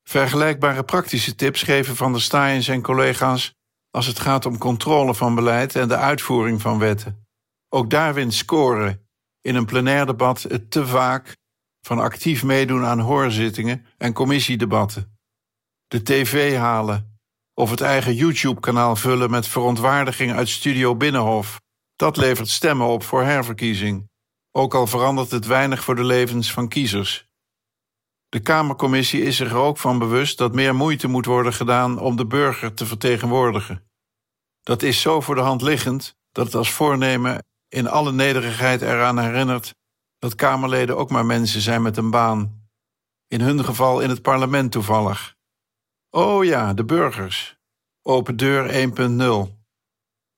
Vergelijkbare 0.03 0.83
praktische 0.83 1.35
tips 1.35 1.61
geven 1.61 1.95
Van 1.95 2.11
der 2.11 2.21
Staaij 2.21 2.55
en 2.55 2.63
zijn 2.63 2.81
collega's 2.81 3.53
als 3.91 4.05
het 4.05 4.19
gaat 4.19 4.45
om 4.45 4.57
controle 4.57 5.15
van 5.15 5.35
beleid 5.35 5.75
en 5.75 5.87
de 5.87 5.95
uitvoering 5.95 6.61
van 6.61 6.79
wetten. 6.79 7.27
Ook 7.69 7.89
daar 7.89 8.13
wint 8.13 8.33
scoren 8.33 9.04
in 9.45 9.55
een 9.55 9.65
plenair 9.65 10.05
debat 10.05 10.41
het 10.41 10.71
te 10.71 10.87
vaak 10.87 11.37
van 11.81 11.99
actief 11.99 12.43
meedoen 12.43 12.85
aan 12.85 12.99
hoorzittingen 12.99 13.85
en 13.97 14.13
commissiedebatten. 14.13 15.17
De 15.87 16.03
tv 16.03 16.55
halen 16.55 17.19
of 17.53 17.69
het 17.69 17.81
eigen 17.81 18.15
YouTube-kanaal 18.15 18.95
vullen 18.95 19.29
met 19.29 19.47
verontwaardiging 19.47 20.33
uit 20.33 20.49
Studio 20.49 20.95
Binnenhof. 20.95 21.61
Dat 21.95 22.17
levert 22.17 22.49
stemmen 22.49 22.87
op 22.87 23.03
voor 23.03 23.23
herverkiezing, 23.23 24.09
ook 24.51 24.73
al 24.73 24.87
verandert 24.87 25.31
het 25.31 25.45
weinig 25.45 25.83
voor 25.83 25.95
de 25.95 26.03
levens 26.03 26.51
van 26.51 26.67
kiezers. 26.67 27.27
De 28.29 28.39
Kamercommissie 28.39 29.21
is 29.21 29.35
zich 29.35 29.51
er 29.51 29.57
ook 29.57 29.77
van 29.77 29.99
bewust 29.99 30.37
dat 30.37 30.53
meer 30.53 30.75
moeite 30.75 31.07
moet 31.07 31.25
worden 31.25 31.53
gedaan 31.53 31.99
om 31.99 32.15
de 32.15 32.25
burger 32.25 32.73
te 32.73 32.85
vertegenwoordigen. 32.85 33.89
Dat 34.61 34.81
is 34.81 35.01
zo 35.01 35.21
voor 35.21 35.35
de 35.35 35.41
hand 35.41 35.61
liggend 35.61 36.17
dat 36.31 36.45
het 36.45 36.55
als 36.55 36.71
voornemen 36.71 37.43
in 37.75 37.87
alle 37.87 38.11
nederigheid 38.11 38.81
eraan 38.81 39.19
herinnert 39.19 39.75
dat 40.17 40.35
Kamerleden 40.35 40.97
ook 40.97 41.09
maar 41.09 41.25
mensen 41.25 41.61
zijn 41.61 41.81
met 41.81 41.97
een 41.97 42.09
baan. 42.09 42.69
In 43.27 43.41
hun 43.41 43.63
geval 43.63 43.99
in 43.99 44.09
het 44.09 44.21
parlement 44.21 44.71
toevallig. 44.71 45.35
Oh 46.09 46.45
ja, 46.45 46.73
de 46.73 46.85
burgers. 46.85 47.57
Open 48.01 48.37
deur 48.37 48.89
1.0. 49.47 49.53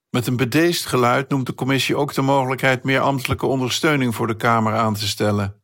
Met 0.09 0.27
een 0.27 0.37
bedeesd 0.37 0.85
geluid 0.85 1.29
noemt 1.29 1.45
de 1.45 1.53
commissie 1.53 1.95
ook 1.95 2.13
de 2.13 2.21
mogelijkheid 2.21 2.83
meer 2.83 2.99
ambtelijke 2.99 3.45
ondersteuning 3.45 4.15
voor 4.15 4.27
de 4.27 4.35
Kamer 4.35 4.73
aan 4.73 4.93
te 4.93 5.07
stellen. 5.07 5.63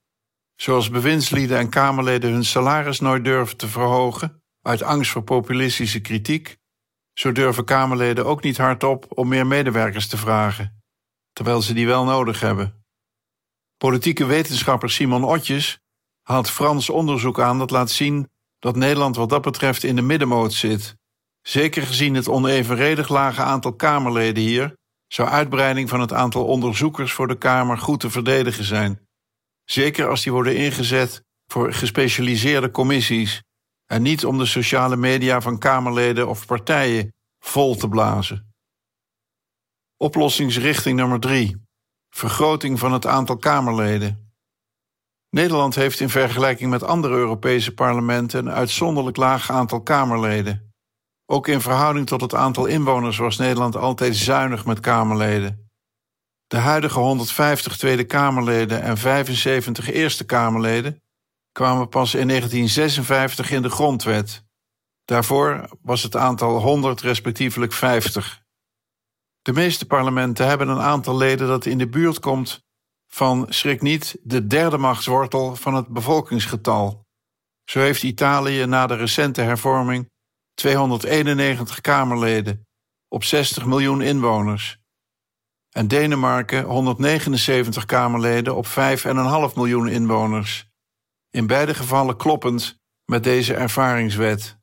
Zoals 0.55 0.89
bewindslieden 0.89 1.57
en 1.57 1.69
Kamerleden 1.69 2.31
hun 2.31 2.45
salaris 2.45 2.99
nooit 2.99 3.23
durven 3.23 3.57
te 3.57 3.67
verhogen, 3.67 4.43
uit 4.61 4.81
angst 4.81 5.11
voor 5.11 5.23
populistische 5.23 5.99
kritiek, 5.99 6.57
zo 7.13 7.31
durven 7.31 7.65
Kamerleden 7.65 8.25
ook 8.25 8.43
niet 8.43 8.57
hardop 8.57 9.05
om 9.09 9.27
meer 9.27 9.47
medewerkers 9.47 10.07
te 10.07 10.17
vragen, 10.17 10.82
terwijl 11.33 11.61
ze 11.61 11.73
die 11.73 11.87
wel 11.87 12.03
nodig 12.03 12.39
hebben. 12.39 12.85
Politieke 13.77 14.25
wetenschapper 14.25 14.89
Simon 14.89 15.23
Otjes 15.23 15.79
haalt 16.21 16.49
Frans 16.49 16.89
onderzoek 16.89 17.39
aan 17.39 17.57
dat 17.57 17.71
laat 17.71 17.91
zien 17.91 18.29
dat 18.59 18.75
Nederland 18.75 19.15
wat 19.15 19.29
dat 19.29 19.41
betreft 19.41 19.83
in 19.83 19.95
de 19.95 20.01
middenmoot 20.01 20.53
zit. 20.53 20.95
Zeker 21.41 21.83
gezien 21.83 22.13
het 22.13 22.27
onevenredig 22.27 23.09
lage 23.09 23.41
aantal 23.41 23.73
Kamerleden 23.73 24.43
hier, 24.43 24.77
zou 25.07 25.29
uitbreiding 25.29 25.89
van 25.89 26.01
het 26.01 26.13
aantal 26.13 26.45
onderzoekers 26.45 27.13
voor 27.13 27.27
de 27.27 27.37
Kamer 27.37 27.77
goed 27.77 27.99
te 27.99 28.09
verdedigen 28.09 28.63
zijn. 28.63 29.07
Zeker 29.63 30.07
als 30.07 30.23
die 30.23 30.31
worden 30.31 30.55
ingezet 30.55 31.23
voor 31.47 31.73
gespecialiseerde 31.73 32.71
commissies 32.71 33.43
en 33.85 34.01
niet 34.01 34.25
om 34.25 34.37
de 34.37 34.45
sociale 34.45 34.95
media 34.95 35.41
van 35.41 35.59
Kamerleden 35.59 36.27
of 36.27 36.45
partijen 36.45 37.13
vol 37.39 37.75
te 37.75 37.89
blazen. 37.89 38.52
Oplossingsrichting 40.03 40.95
nummer 40.95 41.19
3. 41.19 41.65
Vergroting 42.09 42.79
van 42.79 42.93
het 42.93 43.05
aantal 43.05 43.37
Kamerleden. 43.37 44.33
Nederland 45.29 45.75
heeft 45.75 45.99
in 45.99 46.09
vergelijking 46.09 46.69
met 46.69 46.83
andere 46.83 47.13
Europese 47.13 47.73
parlementen 47.73 48.45
een 48.45 48.53
uitzonderlijk 48.53 49.17
laag 49.17 49.51
aantal 49.51 49.81
Kamerleden. 49.81 50.73
Ook 51.25 51.47
in 51.47 51.61
verhouding 51.61 52.07
tot 52.07 52.21
het 52.21 52.35
aantal 52.35 52.65
inwoners 52.65 53.17
was 53.17 53.37
Nederland 53.37 53.75
altijd 53.75 54.15
zuinig 54.15 54.65
met 54.65 54.79
Kamerleden. 54.79 55.71
De 56.47 56.57
huidige 56.57 56.99
150 56.99 57.77
Tweede 57.77 58.03
Kamerleden 58.03 58.81
en 58.81 58.97
75 58.97 59.91
Eerste 59.91 60.25
Kamerleden 60.25 61.01
kwamen 61.51 61.89
pas 61.89 62.13
in 62.13 62.27
1956 62.27 63.51
in 63.51 63.61
de 63.61 63.69
grondwet. 63.69 64.43
Daarvoor 65.05 65.77
was 65.81 66.03
het 66.03 66.15
aantal 66.15 66.59
100 66.59 67.01
respectievelijk 67.01 67.73
50. 67.73 68.42
De 69.43 69.53
meeste 69.53 69.85
parlementen 69.85 70.47
hebben 70.47 70.67
een 70.67 70.79
aantal 70.79 71.17
leden 71.17 71.47
dat 71.47 71.65
in 71.65 71.77
de 71.77 71.89
buurt 71.89 72.19
komt 72.19 72.63
van, 73.07 73.45
schrik 73.49 73.81
niet, 73.81 74.17
de 74.21 74.47
derde 74.47 74.77
machtswortel 74.77 75.55
van 75.55 75.73
het 75.73 75.87
bevolkingsgetal. 75.87 77.05
Zo 77.65 77.79
heeft 77.79 78.03
Italië 78.03 78.65
na 78.65 78.87
de 78.87 78.95
recente 78.95 79.41
hervorming 79.41 80.09
291 80.53 81.81
Kamerleden 81.81 82.67
op 83.07 83.23
60 83.23 83.65
miljoen 83.65 84.01
inwoners. 84.01 84.77
En 85.69 85.87
Denemarken 85.87 86.63
179 86.63 87.85
Kamerleden 87.85 88.55
op 88.55 88.67
5,5 88.67 88.73
miljoen 89.55 89.87
inwoners. 89.87 90.67
In 91.29 91.47
beide 91.47 91.73
gevallen 91.73 92.17
kloppend 92.17 92.79
met 93.05 93.23
deze 93.23 93.53
ervaringswet. 93.53 94.57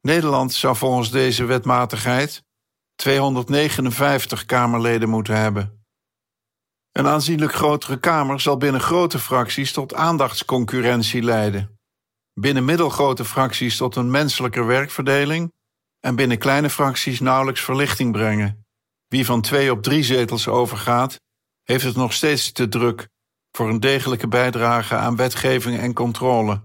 Nederland 0.00 0.52
zou 0.52 0.76
volgens 0.76 1.10
deze 1.10 1.44
wetmatigheid 1.44 2.45
259 2.96 4.46
Kamerleden 4.46 5.08
moeten 5.08 5.36
hebben. 5.36 5.84
Een 6.92 7.06
aanzienlijk 7.06 7.54
grotere 7.54 8.00
Kamer 8.00 8.40
zal 8.40 8.56
binnen 8.56 8.80
grote 8.80 9.18
fracties 9.18 9.72
tot 9.72 9.94
aandachtsconcurrentie 9.94 11.22
leiden. 11.22 11.78
Binnen 12.34 12.64
middelgrote 12.64 13.24
fracties 13.24 13.76
tot 13.76 13.96
een 13.96 14.10
menselijker 14.10 14.66
werkverdeling 14.66 15.52
en 16.00 16.16
binnen 16.16 16.38
kleine 16.38 16.70
fracties 16.70 17.20
nauwelijks 17.20 17.60
verlichting 17.60 18.12
brengen. 18.12 18.66
Wie 19.08 19.24
van 19.24 19.40
twee 19.40 19.70
op 19.70 19.82
drie 19.82 20.02
zetels 20.02 20.48
overgaat, 20.48 21.20
heeft 21.62 21.84
het 21.84 21.96
nog 21.96 22.12
steeds 22.12 22.52
te 22.52 22.68
druk 22.68 23.08
voor 23.50 23.68
een 23.68 23.80
degelijke 23.80 24.28
bijdrage 24.28 24.94
aan 24.94 25.16
wetgeving 25.16 25.78
en 25.78 25.92
controle. 25.92 26.62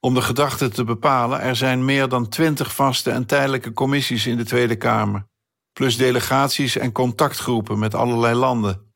Om 0.00 0.14
de 0.14 0.22
gedachte 0.22 0.68
te 0.68 0.84
bepalen, 0.84 1.40
er 1.40 1.56
zijn 1.56 1.84
meer 1.84 2.08
dan 2.08 2.28
twintig 2.28 2.74
vaste 2.74 3.10
en 3.10 3.26
tijdelijke 3.26 3.72
commissies 3.72 4.26
in 4.26 4.36
de 4.36 4.44
Tweede 4.44 4.76
Kamer, 4.76 5.26
plus 5.74 5.96
delegaties 5.96 6.76
en 6.76 6.92
contactgroepen 6.92 7.78
met 7.78 7.94
allerlei 7.94 8.34
landen. 8.34 8.94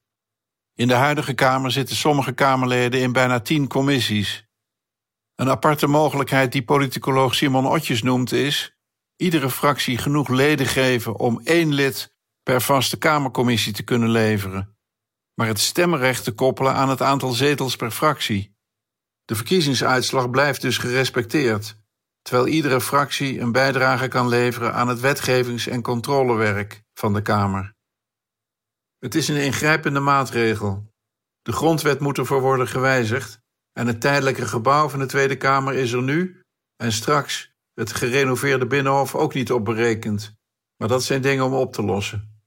In 0.74 0.88
de 0.88 0.94
huidige 0.94 1.34
Kamer 1.34 1.70
zitten 1.70 1.96
sommige 1.96 2.32
Kamerleden 2.32 3.00
in 3.00 3.12
bijna 3.12 3.40
tien 3.40 3.68
commissies. 3.68 4.48
Een 5.34 5.50
aparte 5.50 5.86
mogelijkheid 5.86 6.52
die 6.52 6.64
politicoloog 6.64 7.34
Simon 7.34 7.66
Otjes 7.66 8.02
noemt 8.02 8.32
is 8.32 8.76
iedere 9.16 9.50
fractie 9.50 9.98
genoeg 9.98 10.28
leden 10.28 10.66
geven 10.66 11.18
om 11.18 11.40
één 11.44 11.74
lid 11.74 12.16
per 12.42 12.60
vaste 12.62 12.98
Kamercommissie 12.98 13.72
te 13.72 13.82
kunnen 13.82 14.10
leveren, 14.10 14.76
maar 15.34 15.46
het 15.46 15.58
stemrecht 15.58 16.24
te 16.24 16.32
koppelen 16.32 16.74
aan 16.74 16.88
het 16.88 17.02
aantal 17.02 17.30
zetels 17.30 17.76
per 17.76 17.90
fractie. 17.90 18.56
De 19.24 19.34
verkiezingsuitslag 19.34 20.30
blijft 20.30 20.60
dus 20.60 20.78
gerespecteerd, 20.78 21.76
terwijl 22.22 22.46
iedere 22.46 22.80
fractie 22.80 23.40
een 23.40 23.52
bijdrage 23.52 24.08
kan 24.08 24.28
leveren 24.28 24.74
aan 24.74 24.88
het 24.88 25.00
wetgevings- 25.00 25.66
en 25.66 25.82
controlewerk 25.82 26.82
van 26.94 27.12
de 27.12 27.22
Kamer. 27.22 27.74
Het 28.98 29.14
is 29.14 29.28
een 29.28 29.42
ingrijpende 29.44 30.00
maatregel. 30.00 30.92
De 31.42 31.52
grondwet 31.52 32.00
moet 32.00 32.18
ervoor 32.18 32.40
worden 32.40 32.68
gewijzigd 32.68 33.40
en 33.72 33.86
het 33.86 34.00
tijdelijke 34.00 34.46
gebouw 34.46 34.88
van 34.88 34.98
de 34.98 35.06
Tweede 35.06 35.36
Kamer 35.36 35.74
is 35.74 35.92
er 35.92 36.02
nu 36.02 36.42
en 36.76 36.92
straks 36.92 37.52
het 37.74 37.92
gerenoveerde 37.92 38.66
Binnenhof 38.66 39.14
ook 39.14 39.34
niet 39.34 39.52
op 39.52 39.64
berekend. 39.64 40.36
Maar 40.76 40.88
dat 40.88 41.02
zijn 41.02 41.22
dingen 41.22 41.44
om 41.44 41.54
op 41.54 41.72
te 41.72 41.82
lossen. 41.82 42.42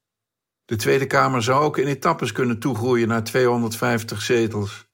De 0.65 0.75
Tweede 0.75 1.07
Kamer 1.07 1.43
zou 1.43 1.63
ook 1.63 1.77
in 1.77 1.87
etappes 1.87 2.31
kunnen 2.31 2.59
toegroeien 2.59 3.07
naar 3.07 3.23
250 3.23 4.21
zetels 4.21 4.85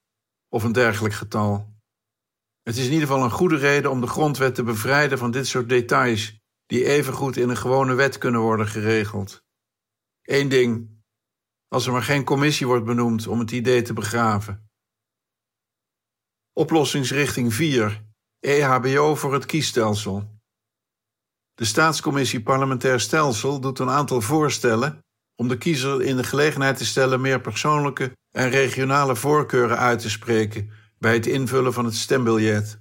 of 0.50 0.64
een 0.64 0.72
dergelijk 0.72 1.14
getal. 1.14 1.77
Het 2.68 2.78
is 2.78 2.86
in 2.86 2.92
ieder 2.92 3.08
geval 3.08 3.24
een 3.24 3.32
goede 3.32 3.56
reden 3.56 3.92
om 3.92 4.02
de 4.02 4.08
grondwet 4.08 4.56
te 4.56 4.64
bevrijden 4.64 5.18
van 5.18 5.32
dit 5.32 5.48
soort 5.48 5.70
details 5.70 6.40
die 6.66 6.86
evengoed 6.86 7.38
in 7.38 7.50
een 7.50 7.58
gewone 7.58 7.94
wet 7.94 8.18
kunnen 8.18 8.42
worden 8.42 8.68
geregeld. 8.68 9.44
Eén 10.22 10.50
ding, 10.50 10.90
als 11.68 11.86
er 11.86 11.92
maar 11.92 12.04
geen 12.04 12.24
commissie 12.24 12.68
wordt 12.68 12.86
benoemd 12.86 13.28
om 13.28 13.40
het 13.40 13.52
idee 13.52 13.82
te 13.82 13.94
begraven. 13.94 14.70
Oplossingsrichting 16.54 17.54
4. 17.54 18.04
EHBO 18.40 19.16
voor 19.16 19.34
het 19.34 19.46
kiesstelsel. 19.46 20.40
De 21.54 21.66
Staatscommissie 21.66 22.44
Parlementair 22.44 23.00
Stelsel 23.00 23.60
doet 23.60 23.80
een 23.80 23.90
aantal 23.90 24.22
voorstellen 24.22 25.00
om 25.36 25.48
de 25.48 25.58
kiezer 25.58 26.02
in 26.02 26.18
de 26.18 26.24
gelegenheid 26.24 26.78
te 26.78 26.86
stellen 26.86 27.22
meer 27.22 27.42
persoonlijke 27.42 28.12
en 28.32 28.50
regionale 28.50 29.16
voorkeuren 29.16 29.78
uit 29.78 30.00
te 30.00 30.10
spreken 30.10 30.77
bij 31.00 31.14
het 31.14 31.26
invullen 31.26 31.74
van 31.74 31.86
het 31.86 31.96
stembiljet. 31.96 32.80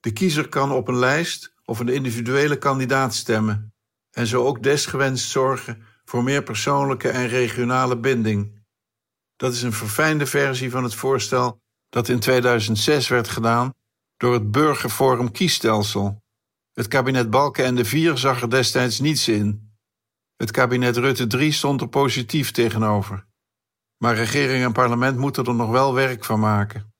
De 0.00 0.12
kiezer 0.12 0.48
kan 0.48 0.72
op 0.72 0.88
een 0.88 0.98
lijst 0.98 1.54
of 1.64 1.78
een 1.78 1.88
individuele 1.88 2.58
kandidaat 2.58 3.14
stemmen 3.14 3.74
en 4.10 4.26
zo 4.26 4.44
ook 4.44 4.62
desgewenst 4.62 5.30
zorgen 5.30 5.82
voor 6.04 6.22
meer 6.22 6.42
persoonlijke 6.42 7.08
en 7.08 7.28
regionale 7.28 7.98
binding. 7.98 8.62
Dat 9.36 9.52
is 9.52 9.62
een 9.62 9.72
verfijnde 9.72 10.26
versie 10.26 10.70
van 10.70 10.82
het 10.82 10.94
voorstel 10.94 11.60
dat 11.88 12.08
in 12.08 12.20
2006 12.20 13.08
werd 13.08 13.28
gedaan 13.28 13.74
door 14.16 14.32
het 14.32 14.50
Burgerforum 14.50 15.30
Kiesstelsel. 15.30 16.22
Het 16.72 16.88
kabinet 16.88 17.30
Balken 17.30 17.64
en 17.64 17.74
de 17.74 17.84
Vier 17.84 18.16
zag 18.16 18.42
er 18.42 18.50
destijds 18.50 19.00
niets 19.00 19.28
in. 19.28 19.72
Het 20.36 20.50
kabinet 20.50 20.96
Rutte 20.96 21.26
3 21.26 21.52
stond 21.52 21.80
er 21.80 21.88
positief 21.88 22.50
tegenover. 22.50 23.26
Maar 23.96 24.14
regering 24.14 24.64
en 24.64 24.72
parlement 24.72 25.16
moeten 25.16 25.44
er 25.44 25.54
nog 25.54 25.70
wel 25.70 25.94
werk 25.94 26.24
van 26.24 26.40
maken. 26.40 26.93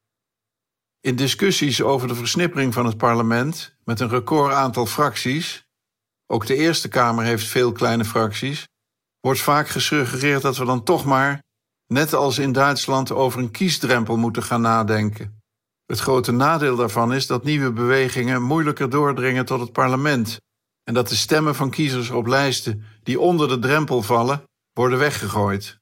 In 1.04 1.16
discussies 1.16 1.82
over 1.82 2.08
de 2.08 2.14
versnippering 2.14 2.74
van 2.74 2.86
het 2.86 2.96
parlement, 2.96 3.76
met 3.84 4.00
een 4.00 4.08
record 4.08 4.52
aantal 4.52 4.86
fracties, 4.86 5.66
ook 6.26 6.46
de 6.46 6.54
Eerste 6.54 6.88
Kamer 6.88 7.24
heeft 7.24 7.46
veel 7.46 7.72
kleine 7.72 8.04
fracties, 8.04 8.68
wordt 9.20 9.40
vaak 9.40 9.68
gesuggereerd 9.68 10.42
dat 10.42 10.56
we 10.56 10.64
dan 10.64 10.82
toch 10.82 11.04
maar, 11.04 11.42
net 11.86 12.12
als 12.14 12.38
in 12.38 12.52
Duitsland, 12.52 13.10
over 13.10 13.40
een 13.40 13.50
kiesdrempel 13.50 14.16
moeten 14.16 14.42
gaan 14.42 14.60
nadenken. 14.60 15.40
Het 15.86 15.98
grote 15.98 16.32
nadeel 16.32 16.76
daarvan 16.76 17.14
is 17.14 17.26
dat 17.26 17.44
nieuwe 17.44 17.72
bewegingen 17.72 18.42
moeilijker 18.42 18.90
doordringen 18.90 19.44
tot 19.44 19.60
het 19.60 19.72
parlement 19.72 20.40
en 20.84 20.94
dat 20.94 21.08
de 21.08 21.16
stemmen 21.16 21.54
van 21.54 21.70
kiezers 21.70 22.10
op 22.10 22.26
lijsten 22.26 22.84
die 23.02 23.20
onder 23.20 23.48
de 23.48 23.58
drempel 23.58 24.02
vallen, 24.02 24.44
worden 24.72 24.98
weggegooid. 24.98 25.78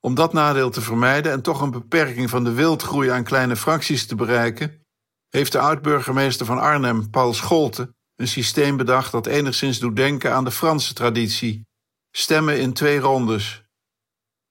Om 0.00 0.14
dat 0.14 0.32
nadeel 0.32 0.70
te 0.70 0.80
vermijden 0.80 1.32
en 1.32 1.42
toch 1.42 1.60
een 1.60 1.70
beperking 1.70 2.30
van 2.30 2.44
de 2.44 2.52
wildgroei 2.52 3.08
aan 3.08 3.24
kleine 3.24 3.56
fracties 3.56 4.06
te 4.06 4.14
bereiken, 4.14 4.80
heeft 5.28 5.52
de 5.52 5.58
oud-burgemeester 5.58 6.46
van 6.46 6.58
Arnhem, 6.58 7.10
Paul 7.10 7.34
Scholte, 7.34 7.94
een 8.16 8.28
systeem 8.28 8.76
bedacht 8.76 9.12
dat 9.12 9.26
enigszins 9.26 9.78
doet 9.78 9.96
denken 9.96 10.34
aan 10.34 10.44
de 10.44 10.50
Franse 10.50 10.94
traditie: 10.94 11.66
stemmen 12.10 12.60
in 12.60 12.72
twee 12.72 12.98
rondes. 12.98 13.62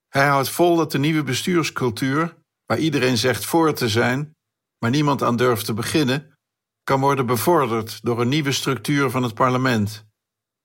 Hij 0.08 0.26
houdt 0.26 0.48
vol 0.48 0.76
dat 0.76 0.92
de 0.92 0.98
nieuwe 0.98 1.22
bestuurscultuur, 1.22 2.36
waar 2.66 2.78
iedereen 2.78 3.18
zegt 3.18 3.44
voor 3.44 3.74
te 3.74 3.88
zijn, 3.88 4.36
maar 4.78 4.90
niemand 4.90 5.22
aan 5.22 5.36
durft 5.36 5.64
te 5.64 5.74
beginnen, 5.74 6.38
kan 6.84 7.00
worden 7.00 7.26
bevorderd 7.26 8.02
door 8.02 8.20
een 8.20 8.28
nieuwe 8.28 8.52
structuur 8.52 9.10
van 9.10 9.22
het 9.22 9.34
parlement, 9.34 10.04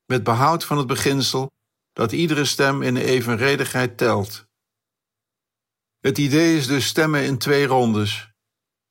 met 0.06 0.24
behoud 0.24 0.64
van 0.64 0.78
het 0.78 0.86
beginsel 0.86 1.50
dat 1.92 2.12
iedere 2.12 2.44
stem 2.44 2.82
in 2.82 2.96
evenredigheid 2.96 3.96
telt. 3.96 4.45
Het 6.06 6.18
idee 6.18 6.56
is 6.56 6.66
dus 6.66 6.86
stemmen 6.86 7.24
in 7.24 7.38
twee 7.38 7.66
rondes. 7.66 8.32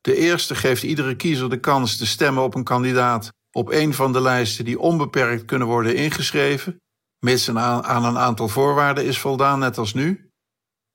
De 0.02 0.16
eerste 0.16 0.56
geeft 0.56 0.84
iedere 0.84 1.16
kiezer 1.16 1.50
de 1.50 1.60
kans 1.60 1.98
te 1.98 2.06
stemmen 2.06 2.44
op 2.44 2.56
een 2.56 2.64
kandidaat 2.64 3.34
op 3.52 3.70
een 3.72 3.94
van 3.94 4.14
de 4.14 4.22
lijsten 4.22 4.66
die 4.66 4.80
onbeperkt 4.80 5.46
kunnen 5.46 5.68
worden 5.68 5.96
ingeschreven, 5.96 6.82
mits 7.20 7.50
aan 7.50 8.06
een 8.06 8.18
aantal 8.18 8.48
voorwaarden 8.48 9.06
is 9.06 9.20
voldaan, 9.20 9.60
net 9.60 9.78
als 9.78 9.94
nu. 9.94 10.30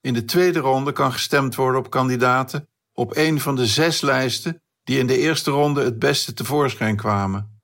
In 0.00 0.14
de 0.14 0.24
tweede 0.24 0.58
ronde 0.58 0.92
kan 0.92 1.12
gestemd 1.12 1.54
worden 1.54 1.80
op 1.80 1.90
kandidaten 1.90 2.68
op 2.92 3.16
een 3.16 3.40
van 3.40 3.56
de 3.56 3.66
zes 3.66 4.00
lijsten 4.00 4.62
die 4.82 4.98
in 4.98 5.06
de 5.06 5.18
eerste 5.18 5.50
ronde 5.50 5.84
het 5.84 5.98
beste 5.98 6.32
tevoorschijn 6.32 6.96
kwamen. 6.96 7.62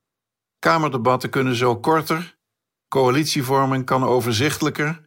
Kamerdebatten 0.59 1.31
kunnen 1.31 1.55
zo 1.55 1.77
korter, 1.81 2.39
coalitievorming 2.89 3.85
kan 3.85 4.05
overzichtelijker 4.05 5.06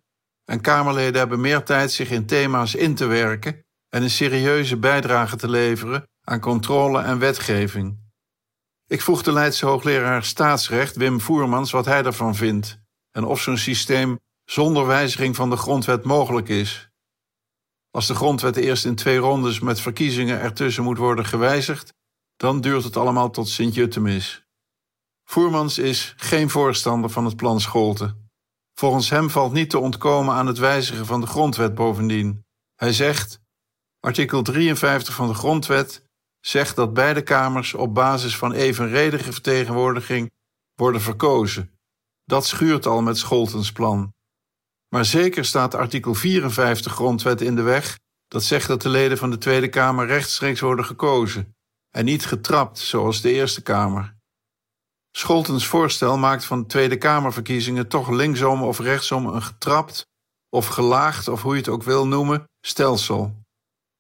en 0.49 0.61
Kamerleden 0.61 1.19
hebben 1.19 1.41
meer 1.41 1.63
tijd 1.63 1.91
zich 1.91 2.09
in 2.09 2.25
thema's 2.25 2.75
in 2.75 2.95
te 2.95 3.05
werken 3.05 3.65
en 3.89 4.03
een 4.03 4.09
serieuze 4.09 4.77
bijdrage 4.77 5.35
te 5.35 5.49
leveren 5.49 6.03
aan 6.23 6.39
controle 6.39 7.01
en 7.01 7.19
wetgeving. 7.19 7.99
Ik 8.87 9.01
vroeg 9.01 9.23
de 9.23 9.31
Leidse 9.31 9.65
hoogleraar 9.65 10.23
staatsrecht 10.23 10.95
Wim 10.95 11.21
Voermans 11.21 11.71
wat 11.71 11.85
hij 11.85 12.03
ervan 12.03 12.35
vindt 12.35 12.79
en 13.11 13.23
of 13.23 13.41
zo'n 13.41 13.57
systeem 13.57 14.19
zonder 14.45 14.85
wijziging 14.85 15.35
van 15.35 15.49
de 15.49 15.57
grondwet 15.57 16.03
mogelijk 16.03 16.49
is. 16.49 16.89
Als 17.91 18.07
de 18.07 18.15
grondwet 18.15 18.55
eerst 18.55 18.85
in 18.85 18.95
twee 18.95 19.17
rondes 19.17 19.59
met 19.59 19.81
verkiezingen 19.81 20.39
ertussen 20.39 20.83
moet 20.83 20.97
worden 20.97 21.25
gewijzigd, 21.25 21.93
dan 22.35 22.61
duurt 22.61 22.83
het 22.83 22.97
allemaal 22.97 23.29
tot 23.29 23.49
Sint-Jutemis. 23.49 24.45
Voermans 25.23 25.77
is 25.77 26.13
geen 26.17 26.49
voorstander 26.49 27.09
van 27.09 27.25
het 27.25 27.35
plan 27.35 27.61
Scholte. 27.61 28.18
Volgens 28.79 29.09
hem 29.09 29.29
valt 29.29 29.53
niet 29.53 29.69
te 29.69 29.79
ontkomen 29.79 30.33
aan 30.33 30.47
het 30.47 30.57
wijzigen 30.57 31.05
van 31.05 31.21
de 31.21 31.27
grondwet 31.27 31.75
bovendien. 31.75 32.45
Hij 32.75 32.93
zegt: 32.93 33.39
Artikel 33.99 34.41
53 34.41 35.15
van 35.15 35.27
de 35.27 35.33
grondwet 35.33 36.03
zegt 36.39 36.75
dat 36.75 36.93
beide 36.93 37.21
kamers 37.21 37.73
op 37.73 37.93
basis 37.93 38.37
van 38.37 38.53
evenredige 38.53 39.31
vertegenwoordiging 39.31 40.31
worden 40.73 41.01
verkozen. 41.01 41.71
Dat 42.23 42.45
schuurt 42.45 42.85
al 42.85 43.01
met 43.01 43.17
Scholtens 43.17 43.71
plan. 43.71 44.13
Maar 44.89 45.05
zeker 45.05 45.45
staat 45.45 45.75
artikel 45.75 46.13
54 46.13 46.93
grondwet 46.93 47.41
in 47.41 47.55
de 47.55 47.61
weg, 47.61 47.99
dat 48.27 48.43
zegt 48.43 48.67
dat 48.67 48.81
de 48.81 48.89
leden 48.89 49.17
van 49.17 49.29
de 49.29 49.37
Tweede 49.37 49.69
Kamer 49.69 50.07
rechtstreeks 50.07 50.59
worden 50.59 50.85
gekozen 50.85 51.55
en 51.89 52.05
niet 52.05 52.25
getrapt 52.25 52.77
zoals 52.77 53.21
de 53.21 53.31
Eerste 53.31 53.61
Kamer. 53.61 54.18
Scholtens 55.19 55.67
voorstel 55.67 56.17
maakt 56.17 56.45
van 56.45 56.65
Tweede 56.65 56.97
Kamerverkiezingen 56.97 57.87
toch 57.87 58.09
linksom 58.09 58.63
of 58.63 58.79
rechtsom 58.79 59.25
een 59.25 59.41
getrapt 59.41 60.07
of 60.49 60.67
gelaagd, 60.67 61.27
of 61.27 61.41
hoe 61.41 61.53
je 61.53 61.59
het 61.59 61.69
ook 61.69 61.83
wil 61.83 62.07
noemen, 62.07 62.49
stelsel. 62.61 63.35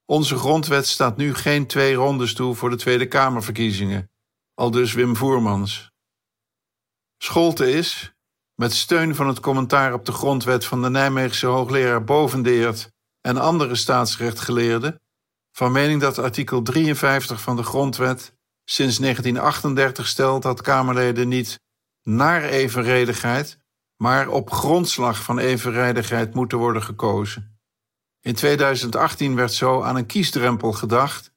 Onze 0.05 0.37
grondwet 0.37 0.87
staat 0.87 1.17
nu 1.17 1.33
geen 1.35 1.67
twee 1.67 1.93
rondes 1.93 2.33
toe 2.33 2.55
voor 2.55 2.69
de 2.69 2.75
Tweede 2.75 3.07
Kamerverkiezingen, 3.07 4.09
al 4.53 4.71
dus 4.71 4.93
Wim 4.93 5.15
Voermans. 5.15 5.91
Scholte 7.17 7.71
is, 7.71 8.13
met 8.55 8.73
steun 8.73 9.15
van 9.15 9.27
het 9.27 9.39
commentaar 9.39 9.93
op 9.93 10.05
de 10.05 10.11
grondwet 10.11 10.65
van 10.65 10.81
de 10.81 10.89
Nijmeegse 10.89 11.47
hoogleraar 11.47 12.03
Bovendeert 12.03 12.91
en 13.21 13.37
andere 13.37 13.75
staatsrechtgeleerden, 13.75 15.01
van 15.51 15.71
mening 15.71 16.01
dat 16.01 16.17
artikel 16.17 16.61
53 16.61 17.41
van 17.41 17.55
de 17.55 17.63
grondwet 17.63 18.37
sinds 18.69 18.97
1938 18.97 20.07
stelt 20.07 20.41
dat 20.41 20.61
Kamerleden 20.61 21.27
niet 21.27 21.59
naar 22.03 22.43
evenredigheid, 22.43 23.59
maar 23.95 24.27
op 24.27 24.51
grondslag 24.51 25.23
van 25.23 25.39
evenredigheid 25.39 26.33
moeten 26.33 26.57
worden 26.57 26.83
gekozen. 26.83 27.59
In 28.19 28.35
2018 28.35 29.35
werd 29.35 29.53
zo 29.53 29.81
aan 29.81 29.95
een 29.95 30.05
kiesdrempel 30.05 30.71
gedacht 30.71 31.31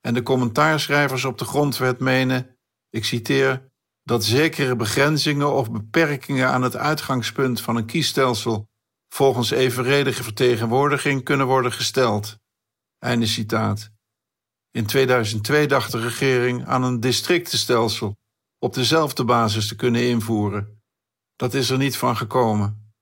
en 0.00 0.14
de 0.14 0.22
commentaarschrijvers 0.22 1.24
op 1.24 1.38
de 1.38 1.44
grondwet 1.44 1.98
menen, 1.98 2.56
ik 2.90 3.04
citeer, 3.04 3.72
dat 4.02 4.24
zekere 4.24 4.76
begrenzingen 4.76 5.52
of 5.52 5.70
beperkingen 5.70 6.48
aan 6.48 6.62
het 6.62 6.76
uitgangspunt 6.76 7.60
van 7.60 7.76
een 7.76 7.86
kiesstelsel 7.86 8.68
volgens 9.08 9.50
evenredige 9.50 10.22
vertegenwoordiging 10.22 11.22
kunnen 11.22 11.46
worden 11.46 11.72
gesteld. 11.72 12.38
Einde 12.98 13.26
citaat. 13.26 13.93
In 14.76 14.86
2002 14.86 15.66
dacht 15.66 15.92
de 15.92 16.00
regering 16.00 16.66
aan 16.66 16.82
een 16.82 17.00
districtenstelsel 17.00 18.16
op 18.58 18.74
dezelfde 18.74 19.24
basis 19.24 19.68
te 19.68 19.76
kunnen 19.76 20.08
invoeren. 20.08 20.82
Dat 21.36 21.54
is 21.54 21.70
er 21.70 21.78
niet 21.78 21.96
van 21.96 22.16
gekomen. 22.16 22.92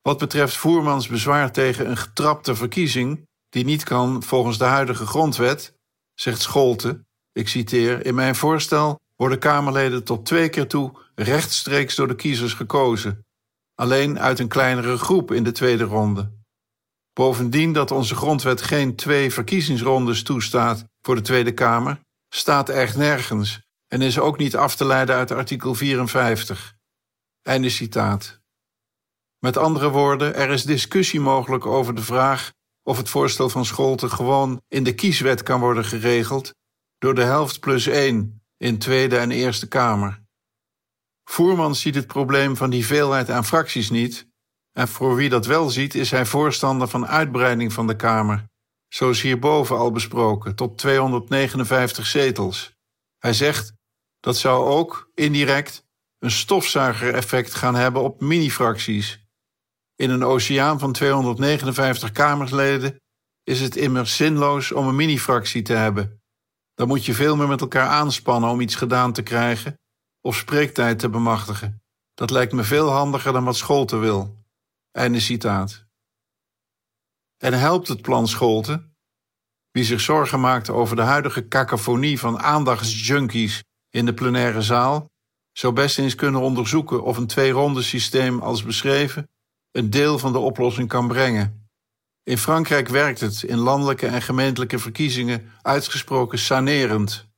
Wat 0.00 0.18
betreft 0.18 0.56
Voermans 0.56 1.08
bezwaar 1.08 1.52
tegen 1.52 1.90
een 1.90 1.96
getrapte 1.96 2.54
verkiezing, 2.54 3.28
die 3.48 3.64
niet 3.64 3.84
kan 3.84 4.22
volgens 4.22 4.58
de 4.58 4.64
huidige 4.64 5.06
grondwet, 5.06 5.74
zegt 6.14 6.40
Scholte, 6.40 7.04
ik 7.32 7.48
citeer, 7.48 8.06
in 8.06 8.14
mijn 8.14 8.34
voorstel 8.34 9.00
worden 9.16 9.38
Kamerleden 9.38 10.04
tot 10.04 10.26
twee 10.26 10.48
keer 10.48 10.68
toe 10.68 10.92
rechtstreeks 11.14 11.94
door 11.94 12.08
de 12.08 12.16
kiezers 12.16 12.54
gekozen, 12.54 13.26
alleen 13.74 14.20
uit 14.20 14.38
een 14.38 14.48
kleinere 14.48 14.96
groep 14.96 15.32
in 15.32 15.44
de 15.44 15.52
tweede 15.52 15.84
ronde. 15.84 16.43
Bovendien 17.14 17.72
dat 17.72 17.90
onze 17.90 18.14
grondwet 18.14 18.62
geen 18.62 18.96
twee 18.96 19.32
verkiezingsrondes 19.32 20.22
toestaat 20.22 20.84
voor 21.02 21.14
de 21.14 21.20
Tweede 21.20 21.54
Kamer, 21.54 22.00
staat 22.28 22.68
echt 22.68 22.96
nergens 22.96 23.60
en 23.86 24.02
is 24.02 24.18
ook 24.18 24.38
niet 24.38 24.56
af 24.56 24.76
te 24.76 24.84
leiden 24.84 25.16
uit 25.16 25.30
artikel 25.30 25.74
54. 25.74 26.74
Einde 27.42 27.68
citaat. 27.68 28.40
Met 29.38 29.56
andere 29.56 29.88
woorden, 29.88 30.34
er 30.34 30.50
is 30.50 30.64
discussie 30.64 31.20
mogelijk 31.20 31.66
over 31.66 31.94
de 31.94 32.02
vraag 32.02 32.52
of 32.82 32.96
het 32.96 33.08
voorstel 33.08 33.48
van 33.48 33.64
Scholte 33.64 34.08
gewoon 34.08 34.60
in 34.68 34.84
de 34.84 34.94
kieswet 34.94 35.42
kan 35.42 35.60
worden 35.60 35.84
geregeld 35.84 36.54
door 36.98 37.14
de 37.14 37.22
helft 37.22 37.60
plus 37.60 37.86
één 37.86 38.42
in 38.56 38.78
Tweede 38.78 39.18
en 39.18 39.30
Eerste 39.30 39.68
Kamer. 39.68 40.22
Voerman 41.24 41.74
ziet 41.74 41.94
het 41.94 42.06
probleem 42.06 42.56
van 42.56 42.70
die 42.70 42.86
veelheid 42.86 43.30
aan 43.30 43.44
fracties 43.44 43.90
niet, 43.90 44.26
en 44.74 44.88
voor 44.88 45.16
wie 45.16 45.28
dat 45.28 45.46
wel 45.46 45.70
ziet, 45.70 45.94
is 45.94 46.10
hij 46.10 46.26
voorstander 46.26 46.88
van 46.88 47.06
uitbreiding 47.06 47.72
van 47.72 47.86
de 47.86 47.96
Kamer, 47.96 48.44
zoals 48.88 49.20
hierboven 49.20 49.76
al 49.76 49.90
besproken, 49.90 50.54
tot 50.54 50.78
259 50.78 52.06
zetels. 52.06 52.74
Hij 53.18 53.32
zegt 53.32 53.72
dat 54.20 54.36
zou 54.36 54.66
ook 54.66 55.10
indirect 55.14 55.84
een 56.18 56.30
stofzuigereffect 56.30 57.54
gaan 57.54 57.74
hebben 57.74 58.02
op 58.02 58.20
mini-fracties. 58.20 59.26
In 59.96 60.10
een 60.10 60.24
oceaan 60.24 60.78
van 60.78 60.92
259 60.92 62.12
Kamerleden 62.12 62.96
is 63.42 63.60
het 63.60 63.76
immers 63.76 64.16
zinloos 64.16 64.72
om 64.72 64.88
een 64.88 64.96
mini-fractie 64.96 65.62
te 65.62 65.72
hebben. 65.72 66.22
Dan 66.74 66.88
moet 66.88 67.04
je 67.04 67.14
veel 67.14 67.36
meer 67.36 67.48
met 67.48 67.60
elkaar 67.60 67.88
aanspannen 67.88 68.50
om 68.50 68.60
iets 68.60 68.74
gedaan 68.74 69.12
te 69.12 69.22
krijgen 69.22 69.78
of 70.20 70.36
spreektijd 70.36 70.98
te 70.98 71.08
bemachtigen. 71.08 71.82
Dat 72.14 72.30
lijkt 72.30 72.52
me 72.52 72.62
veel 72.62 72.88
handiger 72.88 73.32
dan 73.32 73.44
wat 73.44 73.56
Scholte 73.56 73.96
wil. 73.96 74.43
Einde 74.94 75.20
citaat. 75.20 75.84
En 77.36 77.52
helpt 77.52 77.88
het 77.88 78.02
plan 78.02 78.28
Scholte? 78.28 78.88
Wie 79.70 79.84
zich 79.84 80.00
zorgen 80.00 80.40
maakt 80.40 80.70
over 80.70 80.96
de 80.96 81.02
huidige 81.02 81.48
cacophonie 81.48 82.18
van 82.18 82.38
aandachtsjunkies 82.38 83.64
in 83.90 84.06
de 84.06 84.14
plenaire 84.14 84.62
zaal, 84.62 85.10
zou 85.52 85.72
best 85.72 85.98
eens 85.98 86.14
kunnen 86.14 86.40
onderzoeken 86.40 87.02
of 87.02 87.16
een 87.16 87.26
twee-ronde 87.26 87.82
systeem 87.82 88.40
als 88.40 88.62
beschreven 88.62 89.30
een 89.70 89.90
deel 89.90 90.18
van 90.18 90.32
de 90.32 90.38
oplossing 90.38 90.88
kan 90.88 91.08
brengen. 91.08 91.68
In 92.22 92.38
Frankrijk 92.38 92.88
werkt 92.88 93.20
het 93.20 93.42
in 93.42 93.58
landelijke 93.58 94.06
en 94.06 94.22
gemeentelijke 94.22 94.78
verkiezingen 94.78 95.52
uitgesproken 95.62 96.38
sanerend. 96.38 97.28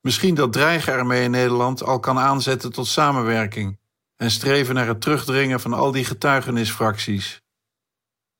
Misschien 0.00 0.34
dat 0.34 0.52
dreigen 0.52 0.92
ermee 0.92 1.22
in 1.22 1.30
Nederland 1.30 1.82
al 1.82 2.00
kan 2.00 2.18
aanzetten 2.18 2.72
tot 2.72 2.86
samenwerking 2.86 3.80
en 4.22 4.30
streven 4.30 4.74
naar 4.74 4.86
het 4.86 5.00
terugdringen 5.00 5.60
van 5.60 5.72
al 5.72 5.92
die 5.92 6.04
getuigenisfracties. 6.04 7.42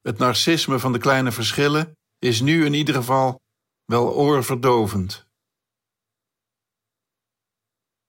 Het 0.01 0.19
narcisme 0.19 0.79
van 0.79 0.93
de 0.93 0.99
kleine 0.99 1.33
verschillen 1.33 1.99
is 2.19 2.41
nu 2.41 2.65
in 2.65 2.75
ieder 2.75 2.95
geval 2.95 3.41
wel 3.85 4.15
oorverdovend. 4.15 5.27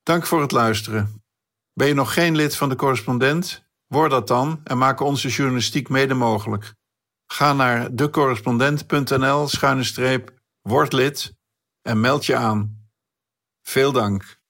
Dank 0.04 0.26
voor 0.26 0.42
het 0.42 0.52
luisteren. 0.52 1.24
Ben 1.74 1.88
je 1.88 1.94
nog 1.94 2.14
geen 2.14 2.36
lid 2.36 2.56
van 2.56 2.70
de 2.70 2.76
correspondent? 2.76 3.64
Word 3.88 4.12
dat 4.12 4.28
dan 4.28 4.62
en 4.64 4.78
maak 4.78 5.00
onze 5.00 5.28
journalistiek 5.30 5.90
mede 5.90 6.14
mogelijk. 6.14 6.74
Ga 7.26 7.54
naar 7.54 7.96
decorrespondent.nl 7.96 9.48
schuine 9.48 9.84
streep 9.84 10.42
word 10.62 10.94
lid 10.94 11.34
en 11.82 12.00
meld 12.00 12.26
je 12.26 12.36
aan. 12.36 12.90
Veel 13.62 13.92
dank. 13.92 14.42